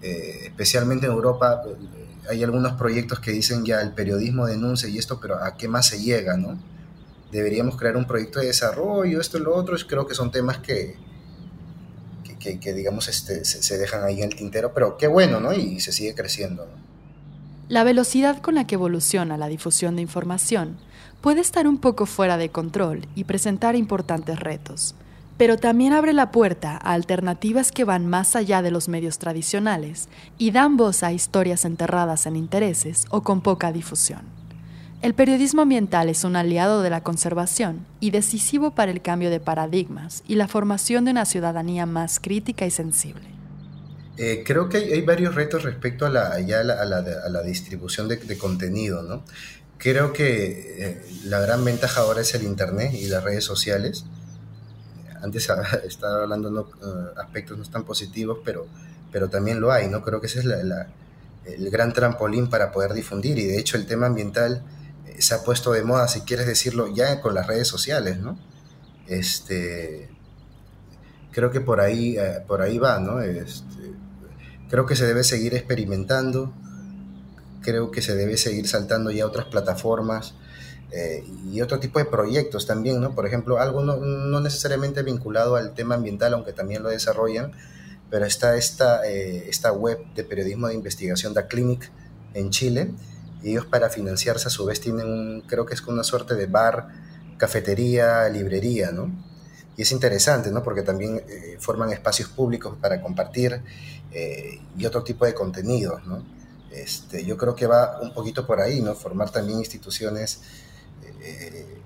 especialmente 0.00 1.06
en 1.06 1.12
Europa 1.12 1.62
hay 2.28 2.44
algunos 2.44 2.72
proyectos 2.74 3.20
que 3.20 3.32
dicen 3.32 3.64
ya 3.64 3.80
el 3.80 3.92
periodismo 3.92 4.46
denuncia 4.46 4.88
y 4.88 4.98
esto, 4.98 5.18
pero 5.20 5.42
¿a 5.42 5.56
qué 5.56 5.68
más 5.68 5.86
se 5.86 6.00
llega, 6.00 6.36
no? 6.36 6.58
Deberíamos 7.32 7.76
crear 7.76 7.96
un 7.96 8.06
proyecto 8.06 8.40
de 8.40 8.46
desarrollo, 8.46 9.20
esto 9.20 9.38
y 9.38 9.42
lo 9.42 9.54
otro, 9.54 9.76
creo 9.88 10.06
que 10.06 10.14
son 10.14 10.30
temas 10.30 10.58
que, 10.58 10.96
que, 12.38 12.72
digamos, 12.72 13.08
este, 13.08 13.44
se, 13.44 13.78
dejan 13.78 14.04
ahí 14.04 14.22
en 14.22 14.30
el 14.30 14.36
tintero, 14.36 14.72
pero 14.72 14.96
qué 14.96 15.06
bueno, 15.06 15.40
¿no? 15.40 15.52
Y 15.52 15.80
se 15.80 15.92
sigue 15.92 16.14
creciendo. 16.14 16.66
La 17.70 17.84
velocidad 17.84 18.38
con 18.38 18.56
la 18.56 18.66
que 18.66 18.74
evoluciona 18.74 19.36
la 19.36 19.46
difusión 19.46 19.94
de 19.94 20.02
información 20.02 20.76
puede 21.20 21.40
estar 21.40 21.68
un 21.68 21.78
poco 21.78 22.04
fuera 22.04 22.36
de 22.36 22.48
control 22.48 23.06
y 23.14 23.22
presentar 23.22 23.76
importantes 23.76 24.40
retos, 24.40 24.96
pero 25.36 25.56
también 25.56 25.92
abre 25.92 26.12
la 26.12 26.32
puerta 26.32 26.72
a 26.72 26.94
alternativas 26.94 27.70
que 27.70 27.84
van 27.84 28.08
más 28.08 28.34
allá 28.34 28.60
de 28.60 28.72
los 28.72 28.88
medios 28.88 29.20
tradicionales 29.20 30.08
y 30.36 30.50
dan 30.50 30.76
voz 30.76 31.04
a 31.04 31.12
historias 31.12 31.64
enterradas 31.64 32.26
en 32.26 32.34
intereses 32.34 33.04
o 33.08 33.22
con 33.22 33.40
poca 33.40 33.70
difusión. 33.70 34.22
El 35.00 35.14
periodismo 35.14 35.62
ambiental 35.62 36.08
es 36.08 36.24
un 36.24 36.34
aliado 36.34 36.82
de 36.82 36.90
la 36.90 37.04
conservación 37.04 37.86
y 38.00 38.10
decisivo 38.10 38.72
para 38.72 38.90
el 38.90 39.00
cambio 39.00 39.30
de 39.30 39.38
paradigmas 39.38 40.24
y 40.26 40.34
la 40.34 40.48
formación 40.48 41.04
de 41.04 41.12
una 41.12 41.24
ciudadanía 41.24 41.86
más 41.86 42.18
crítica 42.18 42.66
y 42.66 42.72
sensible. 42.72 43.39
Eh, 44.22 44.42
creo 44.44 44.68
que 44.68 44.76
hay, 44.76 45.00
varios 45.00 45.34
retos 45.34 45.62
respecto 45.62 46.04
a 46.04 46.10
la, 46.10 46.34
a 46.34 47.28
la, 47.30 47.42
distribución 47.42 48.06
de, 48.06 48.36
contenido. 48.36 49.02
¿no? 49.02 49.24
Creo 49.78 50.12
que 50.12 50.76
eh, 50.78 51.02
la 51.24 51.40
gran 51.40 51.64
ventaja 51.64 52.02
ahora 52.02 52.20
es 52.20 52.34
el 52.34 52.42
Internet 52.42 52.92
y 52.92 53.08
las 53.08 53.24
redes 53.24 53.44
sociales. 53.44 54.04
Antes 55.22 55.48
estaba 55.86 56.24
hablando 56.24 56.50
de 56.50 56.60
uh, 56.60 57.18
aspectos 57.18 57.56
no 57.56 57.64
tan 57.64 57.84
positivos, 57.84 58.40
pero, 58.44 58.66
pero 59.10 59.30
también 59.30 59.58
lo 59.58 59.72
hay. 59.72 59.88
¿no? 59.88 60.02
Creo 60.02 60.20
que 60.20 60.26
esa 60.26 60.40
es 60.40 60.44
el 60.44 61.70
gran 61.70 61.94
trampolín 61.94 62.50
para 62.50 62.72
poder 62.72 62.92
difundir 62.92 63.38
y 63.38 63.46
de 63.46 63.58
hecho 63.58 63.78
el 63.78 63.86
tema 63.86 64.04
ambiental 64.04 64.62
eh, 65.06 65.22
se 65.22 65.34
ha 65.34 65.42
puesto 65.42 65.72
de 65.72 65.82
moda, 65.82 66.08
si 66.08 66.20
quieres 66.20 66.46
decirlo, 66.46 66.94
ya 66.94 67.22
con 67.22 67.34
las 67.34 67.46
redes 67.46 67.68
sociales, 67.68 68.18
¿no? 68.18 68.38
Este, 69.06 70.10
creo 71.32 71.50
que 71.50 71.62
por 71.62 71.80
ahí, 71.80 72.18
eh, 72.18 72.44
por 72.46 72.60
ahí 72.60 72.76
va, 72.76 73.00
¿no? 73.00 73.22
Este, 73.22 73.80
creo 74.70 74.86
que 74.86 74.96
se 74.96 75.06
debe 75.06 75.24
seguir 75.24 75.54
experimentando, 75.54 76.52
creo 77.60 77.90
que 77.90 78.02
se 78.02 78.14
debe 78.14 78.36
seguir 78.36 78.68
saltando 78.68 79.10
ya 79.10 79.26
otras 79.26 79.46
plataformas 79.46 80.34
eh, 80.92 81.24
y 81.52 81.60
otro 81.60 81.80
tipo 81.80 81.98
de 81.98 82.04
proyectos 82.04 82.66
también, 82.66 83.00
¿no? 83.00 83.14
Por 83.14 83.26
ejemplo, 83.26 83.58
algo 83.58 83.82
no, 83.82 83.96
no, 83.96 84.40
necesariamente 84.40 85.02
vinculado 85.02 85.56
al 85.56 85.74
tema 85.74 85.96
ambiental, 85.96 86.34
aunque 86.34 86.52
también 86.52 86.82
lo 86.82 86.88
desarrollan, 86.88 87.52
pero 88.10 88.24
está 88.24 88.56
esta, 88.56 89.06
eh, 89.06 89.48
esta 89.48 89.72
web 89.72 89.98
de 90.14 90.24
periodismo 90.24 90.68
de 90.68 90.74
investigación, 90.74 91.34
da 91.34 91.46
Clinic, 91.46 91.90
en 92.34 92.50
Chile, 92.50 92.92
y 93.42 93.50
ellos 93.50 93.66
para 93.66 93.88
financiarse 93.88 94.48
a 94.48 94.50
su 94.50 94.64
vez 94.64 94.80
tienen, 94.80 95.42
creo 95.42 95.66
que 95.66 95.74
es 95.74 95.82
una 95.82 96.04
suerte 96.04 96.34
de 96.34 96.46
bar, 96.46 96.88
cafetería, 97.38 98.28
librería, 98.28 98.92
¿no? 98.92 99.10
Y 99.76 99.82
es 99.82 99.92
interesante, 99.92 100.50
¿no? 100.50 100.62
Porque 100.62 100.82
también 100.82 101.22
eh, 101.28 101.56
forman 101.58 101.90
espacios 101.90 102.28
públicos 102.28 102.76
para 102.80 103.00
compartir 103.00 103.62
y 104.12 104.86
otro 104.86 105.02
tipo 105.04 105.24
de 105.24 105.34
contenidos, 105.34 106.04
¿no? 106.06 106.24
Este, 106.70 107.24
yo 107.24 107.36
creo 107.36 107.54
que 107.54 107.66
va 107.66 107.98
un 108.00 108.14
poquito 108.14 108.46
por 108.46 108.60
ahí, 108.60 108.80
¿no? 108.80 108.94
Formar 108.94 109.30
también 109.30 109.58
instituciones 109.58 110.40
eh, 111.20 111.80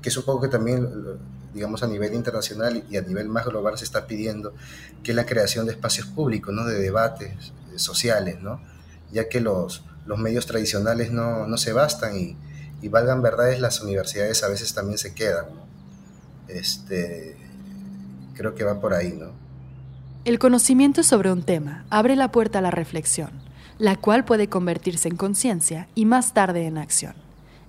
que 0.00 0.10
poco 0.22 0.40
que 0.40 0.48
también, 0.48 0.88
digamos, 1.52 1.82
a 1.82 1.86
nivel 1.86 2.14
internacional 2.14 2.84
y 2.88 2.96
a 2.96 3.02
nivel 3.02 3.28
más 3.28 3.44
global 3.44 3.76
se 3.76 3.84
está 3.84 4.06
pidiendo, 4.06 4.54
que 5.02 5.12
es 5.12 5.16
la 5.16 5.26
creación 5.26 5.66
de 5.66 5.72
espacios 5.72 6.06
públicos, 6.06 6.54
¿no? 6.54 6.64
De 6.64 6.78
debates 6.78 7.52
eh, 7.74 7.78
sociales, 7.78 8.40
¿no? 8.40 8.60
Ya 9.12 9.28
que 9.28 9.40
los, 9.40 9.84
los 10.06 10.18
medios 10.18 10.46
tradicionales 10.46 11.10
no, 11.12 11.46
no 11.46 11.58
se 11.58 11.72
bastan 11.72 12.16
y, 12.16 12.36
y, 12.80 12.88
valgan 12.88 13.20
verdades, 13.20 13.60
las 13.60 13.80
universidades 13.80 14.42
a 14.42 14.48
veces 14.48 14.72
también 14.74 14.98
se 14.98 15.14
quedan, 15.14 15.46
Este, 16.48 17.36
creo 18.34 18.54
que 18.54 18.64
va 18.64 18.80
por 18.80 18.94
ahí, 18.94 19.12
¿no? 19.12 19.32
El 20.26 20.38
conocimiento 20.38 21.02
sobre 21.02 21.32
un 21.32 21.42
tema 21.42 21.86
abre 21.88 22.14
la 22.14 22.30
puerta 22.30 22.58
a 22.58 22.62
la 22.62 22.70
reflexión, 22.70 23.30
la 23.78 23.96
cual 23.96 24.26
puede 24.26 24.50
convertirse 24.50 25.08
en 25.08 25.16
conciencia 25.16 25.88
y 25.94 26.04
más 26.04 26.34
tarde 26.34 26.66
en 26.66 26.76
acción. 26.76 27.14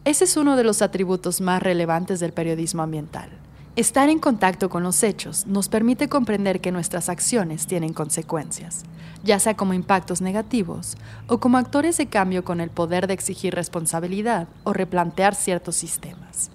Ese 0.03 0.25
es 0.25 0.35
uno 0.35 0.57
de 0.57 0.65
los 0.65 0.81
atributos 0.81 1.39
más 1.39 1.63
relevantes 1.63 2.19
del 2.19 2.33
periodismo 2.33 2.83
ambiental. 2.83 3.29
Estar 3.77 4.09
en 4.09 4.19
contacto 4.19 4.69
con 4.69 4.83
los 4.83 5.01
hechos 5.01 5.47
nos 5.47 5.69
permite 5.69 6.09
comprender 6.09 6.59
que 6.59 6.73
nuestras 6.73 7.07
acciones 7.07 7.67
tienen 7.67 7.93
consecuencias, 7.93 8.83
ya 9.23 9.39
sea 9.39 9.55
como 9.55 9.73
impactos 9.73 10.19
negativos 10.19 10.97
o 11.27 11.39
como 11.39 11.57
actores 11.57 11.95
de 11.95 12.07
cambio 12.07 12.43
con 12.43 12.59
el 12.59 12.69
poder 12.69 13.07
de 13.07 13.13
exigir 13.13 13.55
responsabilidad 13.55 14.49
o 14.65 14.73
replantear 14.73 15.35
ciertos 15.35 15.77
sistemas. 15.77 16.51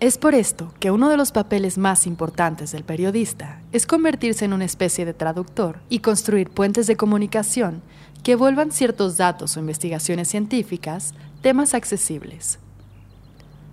Es 0.00 0.16
por 0.16 0.36
esto 0.36 0.72
que 0.78 0.92
uno 0.92 1.08
de 1.08 1.16
los 1.16 1.32
papeles 1.32 1.76
más 1.76 2.06
importantes 2.06 2.70
del 2.70 2.84
periodista 2.84 3.60
es 3.72 3.84
convertirse 3.84 4.44
en 4.44 4.52
una 4.52 4.64
especie 4.64 5.04
de 5.04 5.12
traductor 5.12 5.80
y 5.88 5.98
construir 5.98 6.50
puentes 6.50 6.86
de 6.86 6.96
comunicación 6.96 7.82
que 8.22 8.36
vuelvan 8.36 8.70
ciertos 8.70 9.16
datos 9.16 9.56
o 9.56 9.60
investigaciones 9.60 10.28
científicas 10.28 11.14
temas 11.42 11.74
accesibles. 11.74 12.60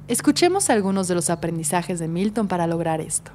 Escuchemos 0.07 0.71
algunos 0.71 1.07
de 1.07 1.13
los 1.13 1.29
aprendizajes 1.29 1.99
de 1.99 2.07
Milton 2.07 2.47
para 2.47 2.65
lograr 2.65 3.01
esto. 3.01 3.29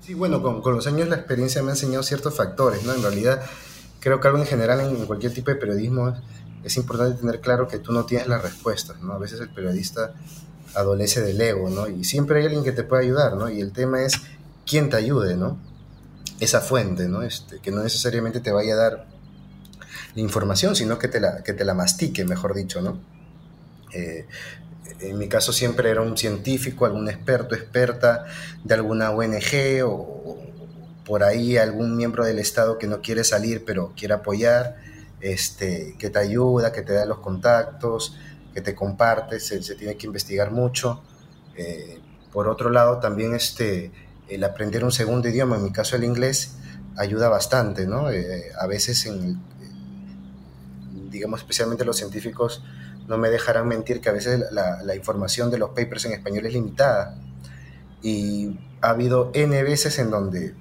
Sí, 0.00 0.14
bueno, 0.14 0.40
con, 0.40 0.74
los 0.74 0.86
años 0.86 1.08
la 1.08 1.16
experiencia 1.16 1.62
me 1.62 1.68
ha 1.68 1.72
enseñado 1.72 2.02
ciertos 2.02 2.34
factores, 2.34 2.82
¿no? 2.84 2.94
En 2.94 3.02
realidad, 3.02 3.42
creo 4.00 4.20
que 4.20 4.28
algo 4.28 4.40
en 4.40 4.46
general 4.46 4.80
en 4.80 5.04
cualquier 5.04 5.34
tipo 5.34 5.50
de 5.50 5.56
periodismo 5.56 6.14
es 6.64 6.78
importante 6.78 7.20
tener 7.20 7.42
claro 7.42 7.68
que 7.68 7.78
tú 7.78 7.92
no 7.92 8.06
tienes 8.06 8.26
las 8.26 8.42
respuestas, 8.42 9.02
¿no? 9.02 9.12
A 9.12 9.18
veces 9.18 9.38
el 9.38 9.50
periodista 9.50 10.14
adolece 10.76 11.22
del 11.22 11.40
ego, 11.40 11.70
¿no? 11.70 11.88
Y 11.88 12.04
siempre 12.04 12.38
hay 12.38 12.46
alguien 12.46 12.62
que 12.62 12.72
te 12.72 12.84
puede 12.84 13.04
ayudar, 13.04 13.34
¿no? 13.34 13.48
Y 13.48 13.60
el 13.60 13.72
tema 13.72 14.02
es 14.02 14.14
quién 14.66 14.90
te 14.90 14.96
ayude, 14.96 15.36
¿no? 15.36 15.58
Esa 16.38 16.60
fuente, 16.60 17.08
¿no? 17.08 17.22
Este, 17.22 17.60
que 17.60 17.70
no 17.70 17.82
necesariamente 17.82 18.40
te 18.40 18.52
vaya 18.52 18.74
a 18.74 18.76
dar 18.76 19.06
la 20.14 20.20
información, 20.20 20.76
sino 20.76 20.98
que 20.98 21.08
te 21.08 21.18
la, 21.18 21.42
que 21.42 21.54
te 21.54 21.64
la 21.64 21.74
mastique, 21.74 22.24
mejor 22.24 22.54
dicho, 22.54 22.82
¿no? 22.82 23.00
Eh, 23.92 24.26
en 25.00 25.18
mi 25.18 25.28
caso 25.28 25.52
siempre 25.52 25.90
era 25.90 26.02
un 26.02 26.16
científico, 26.16 26.86
algún 26.86 27.08
experto, 27.08 27.54
experta 27.54 28.26
de 28.62 28.74
alguna 28.74 29.10
ONG 29.10 29.82
o, 29.84 30.38
por 31.04 31.22
ahí 31.22 31.56
algún 31.56 31.96
miembro 31.96 32.24
del 32.24 32.38
Estado 32.38 32.78
que 32.78 32.88
no 32.88 33.00
quiere 33.00 33.22
salir 33.22 33.64
pero 33.64 33.92
quiere 33.96 34.14
apoyar, 34.14 34.76
este, 35.20 35.94
que 35.98 36.10
te 36.10 36.18
ayuda, 36.18 36.72
que 36.72 36.82
te 36.82 36.92
da 36.92 37.06
los 37.06 37.18
contactos, 37.18 38.16
que 38.56 38.62
te 38.62 38.74
comparte, 38.74 39.38
se, 39.38 39.60
tiene 39.74 39.98
que 39.98 40.06
investigar 40.06 40.50
mucho. 40.50 41.02
Eh, 41.58 42.00
por 42.32 42.48
otro 42.48 42.70
lado, 42.70 43.00
también 43.00 43.34
este, 43.34 43.92
el 44.30 44.42
aprender 44.44 44.82
un 44.82 44.92
segundo 44.92 45.28
idioma, 45.28 45.56
en 45.56 45.64
mi 45.64 45.72
caso 45.72 45.94
el 45.94 46.04
inglés, 46.04 46.56
ayuda 46.96 47.28
bastante, 47.28 47.86
¿no? 47.86 48.10
Eh, 48.10 48.46
a 48.58 48.66
veces, 48.66 49.04
en, 49.04 49.42
digamos, 51.10 51.40
especialmente 51.40 51.84
los 51.84 51.98
científicos, 51.98 52.64
no 53.06 53.18
me 53.18 53.28
dejarán 53.28 53.68
mentir 53.68 54.00
que 54.00 54.08
a 54.08 54.12
veces 54.12 54.42
la, 54.50 54.94
información 54.94 55.50
de 55.50 55.58
los 55.58 55.70
papers 55.70 56.06
en 56.06 56.12
español 56.12 56.46
es 56.46 56.54
limitada. 56.54 57.14
Y 58.00 58.58
ha 58.80 58.88
habido 58.88 59.32
N 59.34 59.62
veces 59.64 59.98
en 59.98 60.10
donde 60.10 60.54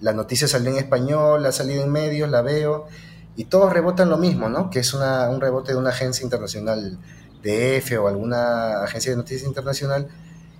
la 0.00 0.14
noticia 0.14 0.48
salió 0.48 0.70
en 0.70 0.78
español, 0.78 1.44
ha 1.44 1.52
salido 1.52 1.84
en 1.84 1.92
medios, 1.92 2.30
la 2.30 2.40
veo, 2.40 2.86
y 3.36 3.44
todos 3.44 3.70
rebotan 3.74 4.08
lo 4.08 4.16
mismo, 4.16 4.48
¿no? 4.48 4.70
Que 4.70 4.78
es 4.78 4.94
un 4.94 5.38
rebote 5.38 5.72
de 5.72 5.78
una 5.78 5.90
agencia 5.90 6.24
internacional 6.24 6.98
de 7.42 7.76
F 7.78 7.98
o 7.98 8.08
alguna 8.08 8.82
agencia 8.84 9.10
de 9.10 9.16
noticias 9.16 9.46
internacional, 9.46 10.08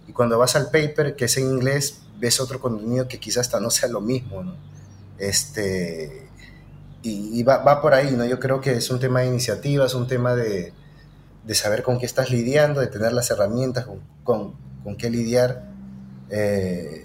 y 0.09 0.13
cuando 0.13 0.39
vas 0.39 0.57
al 0.57 0.71
paper, 0.71 1.17
que 1.17 1.27
es 1.27 1.37
en 1.37 1.45
inglés, 1.45 2.03
ves 2.19 2.41
otro 2.41 2.61
contenido 2.61 3.09
que 3.09 3.19
quizás 3.19 3.47
hasta 3.47 3.61
no 3.61 3.71
sea 3.71 3.89
lo 3.89 4.01
mismo. 4.01 4.55
Este, 5.19 6.29
y, 7.03 7.43
va, 7.43 7.59
va, 7.59 7.81
por 7.83 7.95
ahí, 7.95 8.13
¿no? 8.13 8.25
Yo 8.25 8.39
creo 8.39 8.61
que 8.61 8.73
es 8.73 8.91
un 8.91 9.01
tema 9.01 9.21
de 9.21 9.27
iniciativa, 9.27 9.87
es 9.87 9.95
un 9.95 10.07
tema 10.07 10.37
de, 10.37 10.73
de 11.45 11.55
saber 11.55 11.83
con 11.83 11.99
qué 11.99 12.07
estás 12.07 12.31
lidiando, 12.31 12.81
de 12.81 12.87
tener 12.87 13.13
las 13.13 13.31
herramientas 13.31 13.87
con, 14.25 14.55
con, 14.85 14.97
qué 14.97 15.11
lidiar. 15.11 15.65
Eh, 16.31 17.05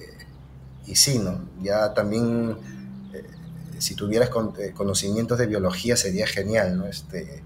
y 0.86 0.96
sí, 0.96 1.20
¿no? 1.20 1.50
Ya 1.62 1.94
también, 1.94 2.58
eh, 3.14 3.24
si 3.80 3.96
tuvieras 3.96 4.30
eh, 4.60 4.72
conocimientos 4.76 5.38
de 5.40 5.48
biología 5.48 5.98
sería 5.98 6.28
genial, 6.28 6.78
¿no? 6.78 6.86
Este, 6.86 7.42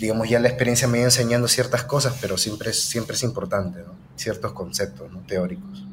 digamos, 0.00 0.28
ya 0.28 0.40
la 0.40 0.48
experiencia 0.48 0.88
me 0.88 0.98
iba 0.98 1.06
enseñando 1.06 1.48
ciertas 1.48 1.84
cosas, 1.84 2.16
pero 2.20 2.36
siempre 2.36 2.70
es, 2.70 2.82
siempre 2.82 3.16
es 3.16 3.22
importante, 3.22 3.80
¿no? 3.80 3.94
Ciertos 4.16 4.52
conceptos 4.52 5.12
¿no? 5.12 5.20
teóricos. 5.20 5.84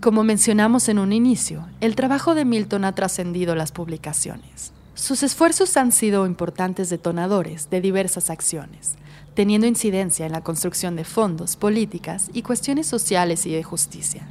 Como 0.00 0.22
mencionamos 0.22 0.88
en 0.88 0.98
un 0.98 1.12
inicio, 1.12 1.66
el 1.80 1.96
trabajo 1.96 2.34
de 2.34 2.44
Milton 2.44 2.84
ha 2.84 2.94
trascendido 2.94 3.54
las 3.54 3.72
publicaciones. 3.72 4.72
Sus 4.94 5.22
esfuerzos 5.22 5.76
han 5.76 5.92
sido 5.92 6.26
importantes 6.26 6.90
detonadores 6.90 7.70
de 7.70 7.80
diversas 7.80 8.30
acciones, 8.30 8.96
teniendo 9.34 9.66
incidencia 9.66 10.26
en 10.26 10.32
la 10.32 10.42
construcción 10.42 10.94
de 10.94 11.04
fondos, 11.04 11.56
políticas 11.56 12.30
y 12.32 12.42
cuestiones 12.42 12.86
sociales 12.86 13.46
y 13.46 13.52
de 13.52 13.62
justicia. 13.62 14.28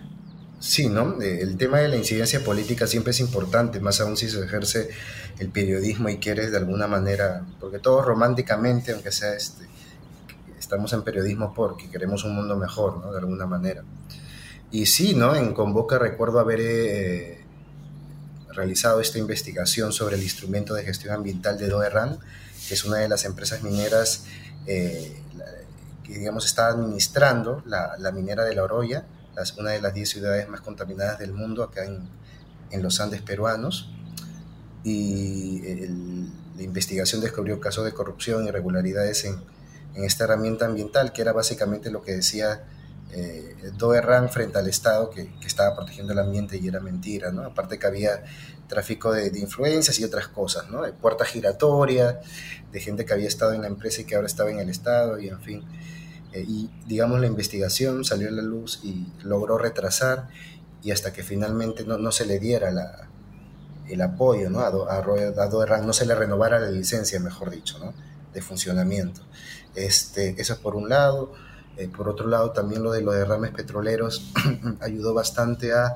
Sí, 0.64 0.88
¿no? 0.88 1.22
Eh, 1.22 1.42
el 1.42 1.58
tema 1.58 1.80
de 1.80 1.90
la 1.90 1.98
incidencia 1.98 2.42
política 2.42 2.88
siempre 2.88 3.12
es 3.12 3.20
importante, 3.20 3.82
más 3.82 4.00
aún 4.00 4.16
si 4.16 4.30
se 4.30 4.42
ejerce 4.46 4.90
el 5.38 5.50
periodismo 5.50 6.08
y 6.08 6.20
quieres 6.20 6.52
de 6.52 6.58
alguna 6.58 6.88
manera, 6.88 7.46
porque 7.60 7.80
todos 7.80 8.06
románticamente, 8.06 8.94
aunque 8.94 9.12
sea 9.12 9.34
este, 9.34 9.68
estamos 10.58 10.94
en 10.94 11.04
periodismo 11.04 11.54
porque 11.54 11.90
queremos 11.90 12.24
un 12.24 12.34
mundo 12.34 12.56
mejor, 12.56 13.00
¿no? 13.00 13.12
De 13.12 13.20
alguna 13.20 13.46
manera. 13.46 13.84
Y 14.72 14.86
sí, 14.86 15.14
¿no? 15.16 15.36
En 15.36 15.54
Convoca 15.54 16.00
recuerdo 16.00 16.40
haber 16.40 16.62
eh, 16.62 17.46
realizado 18.54 19.02
esta 19.02 19.20
investigación 19.20 19.92
sobre 19.92 20.16
el 20.16 20.24
instrumento 20.24 20.76
de 20.76 20.84
gestión 20.84 21.14
ambiental 21.14 21.58
de 21.58 21.68
Doerran, 21.68 22.20
que 22.70 22.76
es 22.76 22.86
una 22.86 23.00
de 23.00 23.10
las 23.10 23.26
empresas 23.26 23.64
mineras 23.64 24.28
eh, 24.66 25.22
que, 26.06 26.20
digamos, 26.20 26.46
está 26.46 26.70
administrando 26.70 27.62
la, 27.66 28.12
minera 28.14 28.46
de 28.46 28.56
La 28.56 28.64
Oroya, 28.64 29.06
una 29.58 29.72
de 29.72 29.82
las 29.82 29.94
10 29.94 30.10
ciudades 30.10 30.50
más 30.50 30.62
contaminadas 30.62 31.20
del 31.20 31.34
mundo 31.34 31.64
acá 31.64 31.86
en, 31.86 32.08
en 32.72 32.82
los 32.84 33.00
Andes 33.00 33.22
peruanos. 33.22 33.92
Y 34.84 35.62
la 36.58 36.64
investigación 36.64 37.22
descubrió 37.22 37.60
casos 37.60 37.86
de 37.86 37.94
corrupción 37.94 38.46
irregularidades 38.46 39.26
en, 39.26 39.40
en 39.96 40.04
esta 40.04 40.26
herramienta 40.26 40.66
ambiental, 40.66 41.14
que 41.14 41.22
era 41.22 41.32
básicamente 41.32 41.92
lo 41.92 42.02
que 42.02 42.14
decía 42.14 42.64
eh, 43.16 43.56
frente 44.32 44.58
al 44.58 44.68
Estado 44.68 45.10
que, 45.10 45.30
estaba 45.46 45.76
protegiendo 45.76 46.14
el 46.14 46.20
ambiente 46.20 46.58
y 46.58 46.68
era 46.68 46.80
mentira, 46.80 47.32
¿no? 47.32 47.44
Aparte 47.44 47.78
que 47.78 47.86
había 47.86 48.24
tráfico 48.68 49.12
de, 49.12 49.28
influencias 49.38 50.00
y 50.00 50.04
otras 50.04 50.28
cosas, 50.28 50.70
¿no? 50.70 50.82
De 50.82 50.94
puertas 50.94 51.28
giratorias, 51.28 52.16
de 52.72 52.80
gente 52.80 53.06
que 53.06 53.14
había 53.14 53.28
estado 53.28 53.54
en 53.54 53.62
la 53.62 53.68
empresa 53.68 54.02
y 54.02 54.06
que 54.06 54.16
ahora 54.16 54.28
estaba 54.28 54.50
en 54.50 54.60
el 54.60 54.70
Estado 54.70 55.20
y 55.20 55.28
en 55.28 55.40
fin. 55.42 55.64
Eh, 56.34 56.46
y 56.48 56.70
digamos 56.88 57.20
la 57.20 57.28
investigación 57.28 58.04
salió 58.04 58.28
a 58.28 58.32
la 58.32 58.42
luz 58.42 58.82
y 58.84 59.08
logró 59.24 59.58
retrasar 59.58 60.28
y 60.82 60.92
hasta 60.92 61.14
que 61.14 61.24
finalmente 61.24 61.86
no, 61.86 61.98
no 61.98 62.12
se 62.12 62.26
le 62.26 62.40
diera 62.40 62.72
la, 62.72 63.08
el 63.88 64.02
apoyo 64.02 64.50
¿no? 64.50 64.60
a, 64.60 64.68
a, 64.68 65.82
no 65.82 65.94
se 65.94 66.06
le 66.06 66.16
renovara 66.16 66.60
la 66.60 66.72
licencia, 66.72 67.20
mejor 67.20 67.52
dicho, 67.52 67.80
¿no? 67.80 67.94
de 68.34 68.42
funcionamiento. 68.42 69.22
Este, 69.76 70.36
eso 70.42 70.54
es 70.54 70.60
por 70.60 70.76
un 70.76 70.90
lado. 70.90 71.34
Eh, 71.78 71.88
por 71.88 72.08
otro 72.10 72.28
lado, 72.28 72.52
también 72.52 72.84
lo 72.84 72.92
de 72.92 73.02
los 73.02 73.16
derrames 73.16 73.52
petroleros 73.52 74.32
ayudó 74.80 75.14
bastante 75.14 75.74
a 75.74 75.96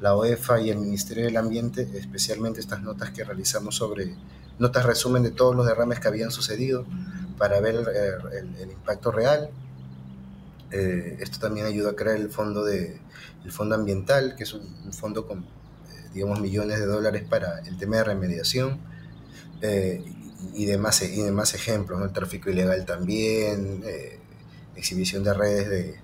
la 0.00 0.16
OEFA 0.16 0.60
y 0.60 0.70
el 0.70 0.78
Ministerio 0.78 1.24
del 1.24 1.36
Ambiente, 1.36 1.88
especialmente 1.94 2.60
estas 2.60 2.82
notas 2.82 3.10
que 3.10 3.22
realizamos 3.22 3.76
sobre, 3.76 4.16
notas 4.58 4.84
resumen 4.84 5.22
de 5.22 5.30
todos 5.30 5.54
los 5.54 5.64
derrames 5.64 6.00
que 6.00 6.08
habían 6.08 6.32
sucedido 6.32 6.84
para 7.38 7.60
ver 7.60 7.76
el, 8.32 8.70
impacto 8.70 9.12
real. 9.12 9.50
Eh, 10.72 11.18
esto 11.20 11.38
también 11.38 11.66
ayudó 11.66 11.90
a 11.90 11.96
crear 11.96 12.16
el 12.16 12.30
fondo, 12.30 12.64
de, 12.64 12.98
el 13.44 13.52
fondo 13.52 13.74
ambiental, 13.74 14.34
que 14.36 14.44
es 14.44 14.54
un, 14.54 14.92
fondo 14.92 15.26
con, 15.26 15.40
eh, 15.40 15.44
digamos, 16.14 16.40
millones 16.40 16.78
de 16.78 16.86
dólares 16.86 17.24
para 17.28 17.60
el 17.60 17.76
tema 17.76 17.96
de 17.96 18.04
remediación. 18.04 18.80
y, 20.54 20.64
demás, 20.64 21.02
y 21.02 21.22
demás 21.22 21.54
ejemplos, 21.54 22.02
el 22.02 22.12
tráfico 22.12 22.50
ilegal 22.50 22.84
también, 22.84 23.84
exhibición 24.74 25.22
de 25.22 25.34
redes 25.34 25.68
de, 25.68 26.00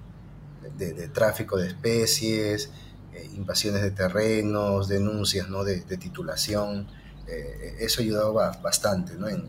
de, 0.79 1.09
tráfico 1.09 1.57
de 1.57 1.69
especies, 1.69 2.71
eh, 3.13 3.29
invasiones 3.35 3.83
de 3.83 3.91
terrenos, 3.91 4.89
denuncias 4.89 5.49
¿no? 5.49 5.65
de, 5.65 5.81
titulación. 5.81 6.87
Eh, 7.27 7.77
eso 7.81 8.01
ha 8.01 8.05
ayudado 8.05 8.33
bastante, 8.33 9.15
¿no? 9.15 9.29
En, 9.29 9.49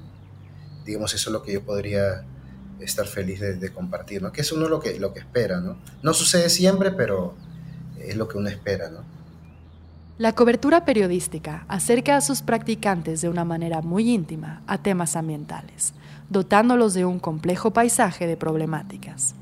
digamos, 0.85 1.13
eso 1.13 1.29
es 1.29 1.33
lo 1.33 1.43
que 1.43 1.53
yo 1.53 1.63
podría 1.63 2.25
estar 2.79 3.07
feliz 3.07 3.39
de, 3.39 3.73
compartir, 3.73 4.21
¿no? 4.21 4.31
Que 4.31 4.41
es 4.41 4.51
uno 4.51 4.67
lo 4.67 4.79
que, 4.79 4.99
lo 4.99 5.13
que 5.13 5.19
espera, 5.19 5.59
¿no? 5.59 5.77
No 6.01 6.13
sucede 6.13 6.49
siempre, 6.49 6.91
pero 6.91 7.33
es 7.99 8.15
lo 8.15 8.27
que 8.27 8.37
uno 8.37 8.49
espera, 8.49 8.89
¿no? 8.89 9.03
La 10.17 10.33
cobertura 10.33 10.83
periodística 10.83 11.63
acerca 11.69 12.17
a 12.17 12.21
sus 12.21 12.41
practicantes 12.41 13.21
de 13.21 13.29
una 13.29 13.45
manera 13.45 13.81
muy 13.81 14.11
íntima 14.11 14.61
a 14.67 14.77
temas 14.77 15.15
ambientales, 15.15 15.93
dotándolos 16.29 16.93
de 16.93 17.05
un 17.05 17.19
complejo 17.19 17.71
paisaje 17.71 18.27
de 18.27 18.35
problemáticas. 18.35 19.33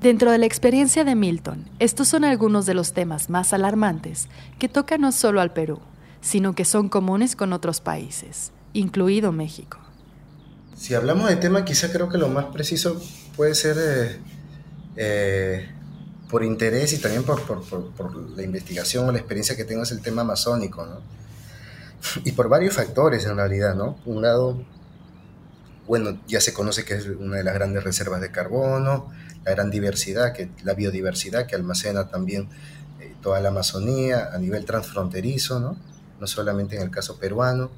Dentro 0.00 0.30
de 0.32 0.38
la 0.38 0.46
experiencia 0.46 1.04
de 1.04 1.14
Milton, 1.14 1.66
estos 1.78 2.08
son 2.08 2.24
algunos 2.24 2.64
de 2.64 2.72
los 2.72 2.94
temas 2.94 3.28
más 3.28 3.52
alarmantes 3.52 4.28
que 4.58 4.70
tocan 4.70 5.02
no 5.02 5.12
solo 5.12 5.40
al 5.42 5.52
Perú, 5.52 5.80
sino 6.22 6.54
que 6.54 6.64
son 6.64 6.88
comunes 6.88 7.36
con 7.36 7.52
otros 7.52 7.82
países, 7.82 8.52
incluido 8.72 9.32
México. 9.32 9.81
Si 10.82 10.94
hablamos 10.94 11.28
de 11.28 11.36
tema, 11.36 11.64
quizá 11.64 11.92
creo 11.92 12.08
que 12.08 12.18
lo 12.18 12.28
más 12.28 12.46
preciso 12.46 13.00
puede 13.36 13.54
ser 13.54 13.76
eh, 13.78 14.18
eh, 14.96 15.70
por 16.28 16.42
interés 16.42 16.92
y 16.92 16.98
también 16.98 17.22
por, 17.22 17.38
la 18.36 18.42
investigación 18.42 19.08
o 19.08 19.12
la 19.12 19.18
experiencia 19.18 19.54
que 19.54 19.62
tengo 19.62 19.84
es 19.84 19.92
el 19.92 20.02
tema 20.02 20.22
amazónico, 20.22 20.84
¿no? 20.84 20.98
Y 22.24 22.32
por 22.32 22.48
varios 22.48 22.74
factores 22.74 23.24
en 23.26 23.36
realidad, 23.36 23.76
¿no? 23.76 23.96
Un 24.06 24.22
lado, 24.22 24.60
bueno, 25.86 26.20
ya 26.26 26.40
se 26.40 26.52
conoce 26.52 26.84
que 26.84 26.94
es 26.94 27.06
una 27.06 27.36
de 27.36 27.44
las 27.44 27.54
grandes 27.54 27.84
reservas 27.84 28.20
de 28.20 28.32
carbono, 28.32 29.08
la 29.44 29.52
gran 29.52 29.70
diversidad, 29.70 30.32
que, 30.32 30.50
la 30.64 30.74
biodiversidad 30.74 31.46
que 31.46 31.54
almacena 31.54 32.08
también 32.08 32.48
eh, 32.98 33.14
toda 33.22 33.38
la 33.38 33.50
Amazonía 33.50 34.30
a 34.34 34.38
nivel 34.38 34.64
transfronterizo, 34.64 35.60
¿no? 35.60 35.76
no 36.18 36.26
solamente 36.26 36.74
en 36.74 36.82
el 36.82 36.90
caso 36.90 37.20
peruano. 37.20 37.70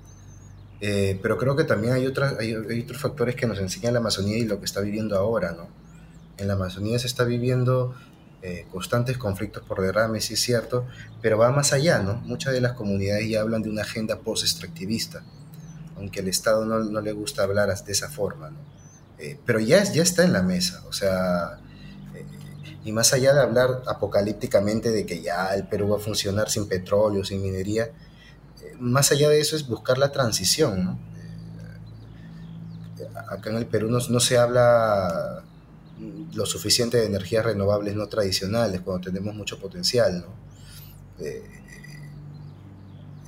Eh, 0.80 1.18
pero 1.22 1.38
creo 1.38 1.56
que 1.56 1.64
también 1.64 1.94
hay, 1.94 2.04
hay, 2.38 2.80
otros 2.82 3.00
factores 3.00 3.36
que 3.36 3.46
nos 3.46 3.58
enseñan 3.58 3.94
la 3.94 4.00
Amazonía 4.00 4.36
y 4.36 4.44
lo 4.44 4.58
que 4.58 4.66
está 4.66 4.80
viviendo 4.80 5.16
ahora. 5.16 5.52
¿no? 5.52 5.68
En 6.36 6.48
la 6.48 6.54
Amazonía 6.54 6.98
se 6.98 7.06
está 7.06 7.24
viviendo 7.24 7.94
eh, 8.42 8.66
constantes 8.70 9.16
conflictos 9.16 9.62
por 9.62 9.80
derrames, 9.80 10.26
sí 10.26 10.34
es 10.34 10.40
cierto, 10.40 10.86
pero 11.22 11.38
va 11.38 11.50
más 11.52 11.72
allá. 11.72 12.00
¿no? 12.00 12.16
Muchas 12.16 12.52
de 12.52 12.60
las 12.60 12.72
comunidades 12.72 13.28
ya 13.28 13.40
hablan 13.40 13.62
de 13.62 13.70
una 13.70 13.82
agenda 13.82 14.18
post-extractivista, 14.18 15.22
aunque 15.96 16.20
al 16.20 16.28
Estado 16.28 16.64
no, 16.66 16.80
no 16.80 17.00
le 17.00 17.12
gusta 17.12 17.44
hablar 17.44 17.74
de 17.74 17.92
esa 17.92 18.10
forma. 18.10 18.50
¿no? 18.50 18.58
Eh, 19.18 19.38
pero 19.46 19.60
ya, 19.60 19.82
ya 19.84 20.02
está 20.02 20.24
en 20.24 20.32
la 20.32 20.42
mesa, 20.42 20.82
o 20.88 20.92
sea, 20.92 21.60
y 22.84 22.92
más 22.92 23.12
allá 23.14 23.32
de 23.32 23.40
hablar 23.40 23.82
apocalípticamente 23.86 24.90
de 24.90 25.06
que 25.06 25.22
ya 25.22 25.54
el 25.54 25.66
Perú 25.66 25.88
va 25.88 25.96
a 25.96 26.00
funcionar 26.00 26.50
sin 26.50 26.68
petróleo, 26.68 27.24
sin 27.24 27.40
minería, 27.40 27.90
más 28.78 29.12
allá 29.12 29.28
de 29.28 29.40
eso 29.40 29.56
es 29.56 29.66
buscar 29.66 29.98
la 29.98 30.12
transición, 30.12 30.84
¿no? 30.84 31.14
acá 33.28 33.50
en 33.50 33.56
el 33.56 33.66
Perú 33.66 33.90
no, 33.90 33.98
no, 34.08 34.20
se 34.20 34.38
habla 34.38 35.42
lo 36.34 36.46
suficiente 36.46 36.98
de 36.98 37.06
energías 37.06 37.44
renovables 37.44 37.94
no 37.94 38.08
tradicionales, 38.08 38.80
cuando 38.80 39.10
tenemos 39.10 39.34
mucho 39.34 39.58
potencial, 39.58 40.20
¿no? 40.20 41.24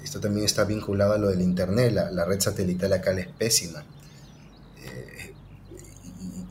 esto 0.03 0.20
también 0.20 0.44
está 0.44 0.64
vinculado 0.64 1.14
a 1.14 1.18
lo 1.18 1.29
del 1.29 1.40
Internet, 1.40 1.92
la, 1.92 2.25
red 2.25 2.40
satelital 2.40 2.92
acá 2.92 3.12
es 3.12 3.29
pésima 3.29 3.85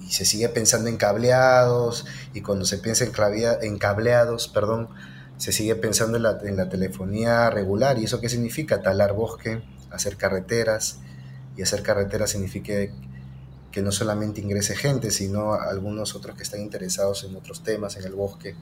y 0.05 0.11
se 0.11 0.25
sigue 0.25 0.49
pensando 0.49 0.89
en 0.89 0.97
cableados, 0.97 2.05
y 2.33 2.41
cuando 2.41 2.65
se 2.65 2.77
piensa 2.77 3.05
en, 3.05 3.77
cableados, 3.77 4.47
perdón, 4.47 4.89
se 5.37 5.51
sigue 5.51 5.75
pensando 5.75 6.17
en 6.17 6.23
la, 6.23 6.69
telefonía 6.69 7.49
regular. 7.49 7.99
¿Y 7.99 8.05
eso 8.05 8.21
qué 8.21 8.29
significa? 8.29 8.81
Talar 8.81 9.13
bosque, 9.13 9.61
hacer 9.91 10.17
carreteras, 10.17 10.99
y 11.57 11.61
hacer 11.61 11.83
carreteras 11.83 12.31
significa 12.31 12.73
que 13.71 13.81
no 13.81 13.91
solamente 13.91 14.41
ingrese 14.41 14.75
gente, 14.75 15.11
sino 15.11 15.53
algunos 15.53 16.15
otros 16.15 16.35
que 16.35 16.43
están 16.43 16.61
interesados 16.61 17.23
en 17.23 17.35
otros 17.35 17.63
temas 17.63 17.97
en 17.97 18.05
el 18.05 18.13
bosque, 18.13 18.55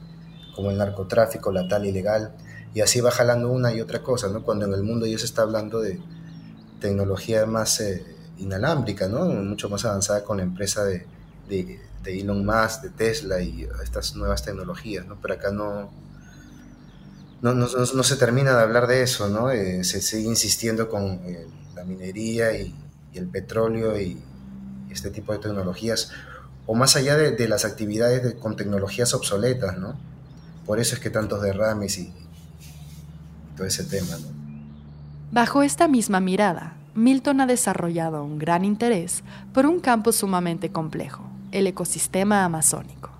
como 0.54 0.70
el 0.70 0.78
narcotráfico, 0.78 1.52
la 1.52 1.68
tal 1.68 1.86
ilegal, 1.86 2.34
y 2.74 2.80
así 2.80 3.00
va 3.00 3.10
jalando 3.10 3.50
una 3.50 3.72
y 3.72 3.80
otra 3.80 4.02
cosa, 4.02 4.28
¿no? 4.28 4.42
Cuando 4.42 4.66
en 4.66 4.74
el 4.74 4.82
mundo 4.82 5.06
ya 5.06 5.18
se 5.18 5.24
está 5.24 5.42
hablando 5.42 5.80
de 5.80 6.00
tecnología 6.80 7.46
más 7.46 7.80
eh, 7.80 8.04
inalámbrica, 8.38 9.08
¿no? 9.08 9.26
Mucho 9.26 9.68
más 9.68 9.84
avanzada 9.84 10.24
con 10.24 10.38
la 10.38 10.42
empresa 10.42 10.84
de, 10.84 11.06
de, 11.48 11.80
Elon 12.04 12.44
Musk, 12.44 12.82
de 12.82 12.90
Tesla 12.90 13.40
y 13.40 13.66
estas 13.82 14.14
nuevas 14.16 14.44
tecnologías, 14.44 15.06
¿no? 15.06 15.16
Pero 15.22 15.34
acá 15.34 15.50
no, 15.50 15.90
no, 17.44 17.52
no, 17.52 17.66
no 17.66 18.02
se 18.02 18.16
termina 18.16 18.56
de 18.56 18.62
hablar 18.62 18.86
de 18.86 19.02
eso, 19.02 19.28
¿no? 19.28 19.50
Eh, 19.50 19.84
se 19.84 20.00
sigue 20.00 20.30
insistiendo 20.30 20.88
con 20.88 21.20
eh, 21.26 21.46
la 21.74 21.84
minería 21.84 22.58
y, 22.58 22.74
el 23.12 23.28
petróleo 23.28 24.00
y, 24.00 24.18
este 24.90 25.10
tipo 25.10 25.32
de 25.32 25.40
tecnologías, 25.40 26.10
o 26.66 26.74
más 26.74 26.96
allá 26.96 27.16
de, 27.16 27.48
las 27.48 27.64
actividades 27.64 28.34
con 28.36 28.56
tecnologías 28.56 29.12
obsoletas, 29.12 29.76
¿no? 29.76 29.94
Por 30.64 30.80
eso 30.80 30.94
es 30.94 31.00
que 31.00 31.10
tantos 31.10 31.42
derrames 31.42 31.98
y, 31.98 32.02
y 32.02 33.56
todo 33.56 33.66
ese 33.66 33.84
tema, 33.84 34.16
¿no? 34.18 34.28
Bajo 35.30 35.62
esta 35.62 35.86
misma 35.86 36.20
mirada, 36.20 36.76
Milton 36.94 37.42
ha 37.42 37.46
desarrollado 37.46 38.24
un 38.24 38.38
gran 38.38 38.64
interés 38.64 39.22
por 39.52 39.66
un 39.66 39.80
campo 39.80 40.12
sumamente 40.12 40.70
complejo, 40.70 41.28
el 41.52 41.66
ecosistema 41.66 42.44
amazónico. 42.44 43.10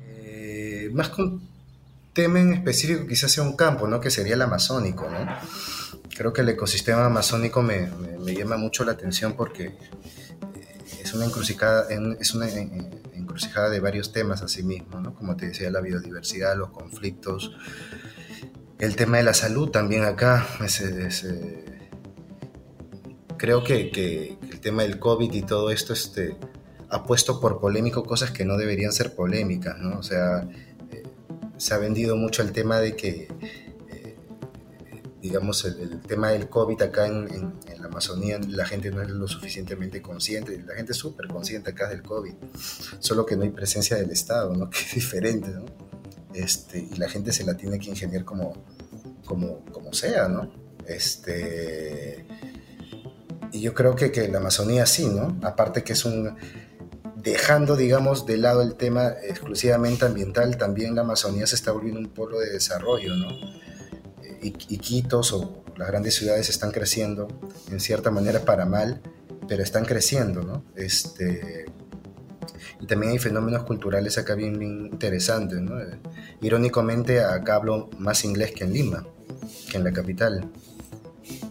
Eh, 0.00 0.90
más 0.92 1.16
un 1.18 1.51
tema 2.12 2.40
en 2.40 2.52
específico, 2.52 3.06
quizás 3.06 3.32
sea 3.32 3.42
un 3.42 3.56
campo, 3.56 3.86
¿no? 3.86 4.00
Que 4.00 4.10
sería 4.10 4.34
el 4.34 4.42
amazónico, 4.42 5.08
¿no? 5.08 5.26
Creo 6.14 6.32
que 6.32 6.42
el 6.42 6.48
ecosistema 6.50 7.06
amazónico 7.06 7.62
me, 7.62 7.90
llama 8.34 8.56
mucho 8.56 8.84
la 8.84 8.92
atención 8.92 9.34
porque 9.34 9.64
eh, 9.64 9.76
es 11.02 11.14
una 11.14 11.24
encrucijada, 11.24 11.86
es 12.20 12.34
una 12.34 12.48
encrucijada 12.48 13.70
de 13.70 13.80
varios 13.80 14.12
temas 14.12 14.42
a 14.42 14.48
sí 14.48 14.62
mismo, 14.62 15.00
¿no? 15.00 15.14
Como 15.14 15.36
te 15.36 15.46
decía, 15.46 15.70
la 15.70 15.80
biodiversidad, 15.80 16.56
los 16.56 16.70
conflictos, 16.70 17.52
el 18.78 18.96
tema 18.96 19.18
de 19.18 19.22
la 19.22 19.34
salud 19.34 19.70
también 19.70 20.04
acá, 20.04 20.46
creo 23.38 23.64
que, 23.64 23.90
que, 23.90 24.38
el 24.50 24.60
tema 24.60 24.82
del 24.82 24.98
COVID 24.98 25.32
y 25.32 25.42
todo 25.42 25.70
esto 25.70 25.92
este, 25.92 26.36
ha 26.90 27.04
puesto 27.04 27.40
por 27.40 27.60
polémico 27.60 28.04
cosas 28.04 28.32
que 28.32 28.44
no 28.44 28.56
deberían 28.56 28.92
ser 28.92 29.14
polémicas, 29.14 29.78
¿no? 29.78 29.98
O 29.98 30.02
sea, 30.02 30.42
eh, 30.42 30.71
se 31.62 31.74
ha 31.74 31.78
vendido 31.78 32.16
mucho 32.16 32.42
el 32.42 32.50
tema 32.50 32.80
de 32.80 32.96
que, 32.96 33.28
eh, 33.88 34.16
digamos, 35.20 35.64
el, 35.64 36.00
tema 36.00 36.30
del 36.30 36.48
COVID 36.48 36.82
acá 36.82 37.06
en, 37.06 37.54
la 37.78 37.86
Amazonía, 37.86 38.40
la 38.48 38.66
gente 38.66 38.90
no 38.90 39.00
es 39.00 39.08
lo 39.10 39.28
suficientemente 39.28 40.02
consciente, 40.02 40.60
la 40.66 40.74
gente 40.74 40.90
es 40.90 40.98
súper 40.98 41.28
consciente 41.28 41.70
acá 41.70 41.88
del 41.88 42.02
COVID, 42.02 42.34
solo 42.98 43.24
que 43.24 43.36
no 43.36 43.44
hay 43.44 43.50
presencia 43.50 43.96
del 43.96 44.10
Estado, 44.10 44.56
¿no? 44.56 44.70
Que 44.70 44.78
es 44.78 44.92
diferente, 44.92 45.50
¿no? 45.50 45.66
Este, 46.34 46.80
y 46.80 46.96
la 46.96 47.08
gente 47.08 47.32
se 47.32 47.44
la 47.44 47.56
tiene 47.56 47.78
que 47.78 47.90
ingeniar 47.90 48.24
como, 48.24 48.64
como, 49.24 49.64
como 49.66 49.92
sea, 49.92 50.26
¿no? 50.26 50.50
Este, 50.88 52.26
y 53.52 53.60
yo 53.60 53.72
creo 53.72 53.94
que, 53.94 54.10
que 54.10 54.26
la 54.26 54.38
Amazonía 54.38 54.84
sí, 54.84 55.06
¿no? 55.06 55.38
Aparte 55.42 55.84
que 55.84 55.92
es 55.92 56.04
un 56.04 56.36
dejando, 57.22 57.76
digamos, 57.76 58.26
de 58.26 58.36
lado 58.36 58.62
el 58.62 58.74
tema 58.74 59.08
exclusivamente 59.22 60.04
ambiental, 60.04 60.56
también 60.56 60.94
la 60.94 61.02
Amazonía 61.02 61.46
se 61.46 61.54
está 61.54 61.72
volviendo 61.72 62.00
un 62.00 62.08
polo 62.08 62.38
de 62.40 62.50
desarrollo, 62.50 63.14
¿no? 63.14 63.28
Y, 64.42 64.50
Quitos 64.78 65.32
o 65.32 65.62
las 65.76 65.86
grandes 65.86 66.16
ciudades 66.16 66.48
están 66.48 66.72
creciendo, 66.72 67.28
en 67.70 67.78
cierta 67.78 68.10
manera 68.10 68.40
para 68.40 68.66
mal, 68.66 69.00
pero 69.48 69.62
están 69.62 69.84
creciendo, 69.84 70.42
¿no? 70.42 70.64
Este, 70.74 71.66
y 72.80 72.86
también 72.86 73.12
hay 73.12 73.18
fenómenos 73.20 73.62
culturales 73.62 74.18
acá 74.18 74.34
bien, 74.34 74.60
interesantes, 74.60 75.60
¿no? 75.60 75.76
Irónicamente, 76.40 77.20
acá 77.20 77.54
hablo 77.54 77.88
más 77.98 78.24
inglés 78.24 78.50
que 78.52 78.64
en 78.64 78.72
Lima, 78.72 79.06
que 79.70 79.76
en 79.76 79.84
la 79.84 79.92
capital. 79.92 80.50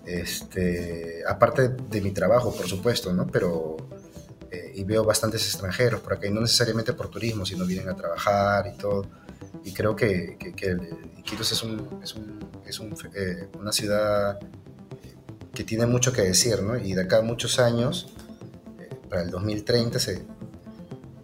Este, 0.06 1.24
aparte 1.26 1.70
de, 1.70 2.02
mi 2.02 2.12
trabajo, 2.12 2.54
por 2.54 2.68
supuesto, 2.68 3.14
¿no? 3.14 3.28
Pero, 3.28 3.78
eh, 4.52 4.74
y 4.76 4.84
veo 4.84 5.06
bastantes 5.06 5.46
extranjeros 5.46 6.02
por 6.02 6.14
acá, 6.14 6.28
y 6.28 6.32
no 6.32 6.42
necesariamente 6.42 6.92
por 6.92 7.10
turismo, 7.10 7.46
sino 7.46 7.66
vienen 7.66 7.88
a 7.88 7.96
trabajar 7.96 8.68
y 8.68 8.78
todo. 8.78 9.06
Y 9.64 9.74
creo 9.74 9.96
que, 9.96 10.38
que, 10.38 10.78
Iquitos 11.18 11.52
es, 11.52 11.64
un, 11.64 12.00
es, 12.04 12.16
un, 12.16 12.40
es 12.66 12.80
un, 12.80 12.94
eh, 13.16 13.48
una 13.58 13.72
ciudad 13.72 14.40
que 15.54 15.64
tiene 15.64 15.86
mucho 15.86 16.12
que 16.12 16.22
decir, 16.22 16.62
¿no? 16.62 16.78
Y 16.78 16.94
de 16.94 17.04
acá 17.04 17.20
a 17.20 17.22
muchos 17.22 17.60
años, 17.60 18.14
eh, 18.80 18.90
para 19.10 19.22
el 19.22 19.32
2030, 19.32 20.00
se, 20.00 20.26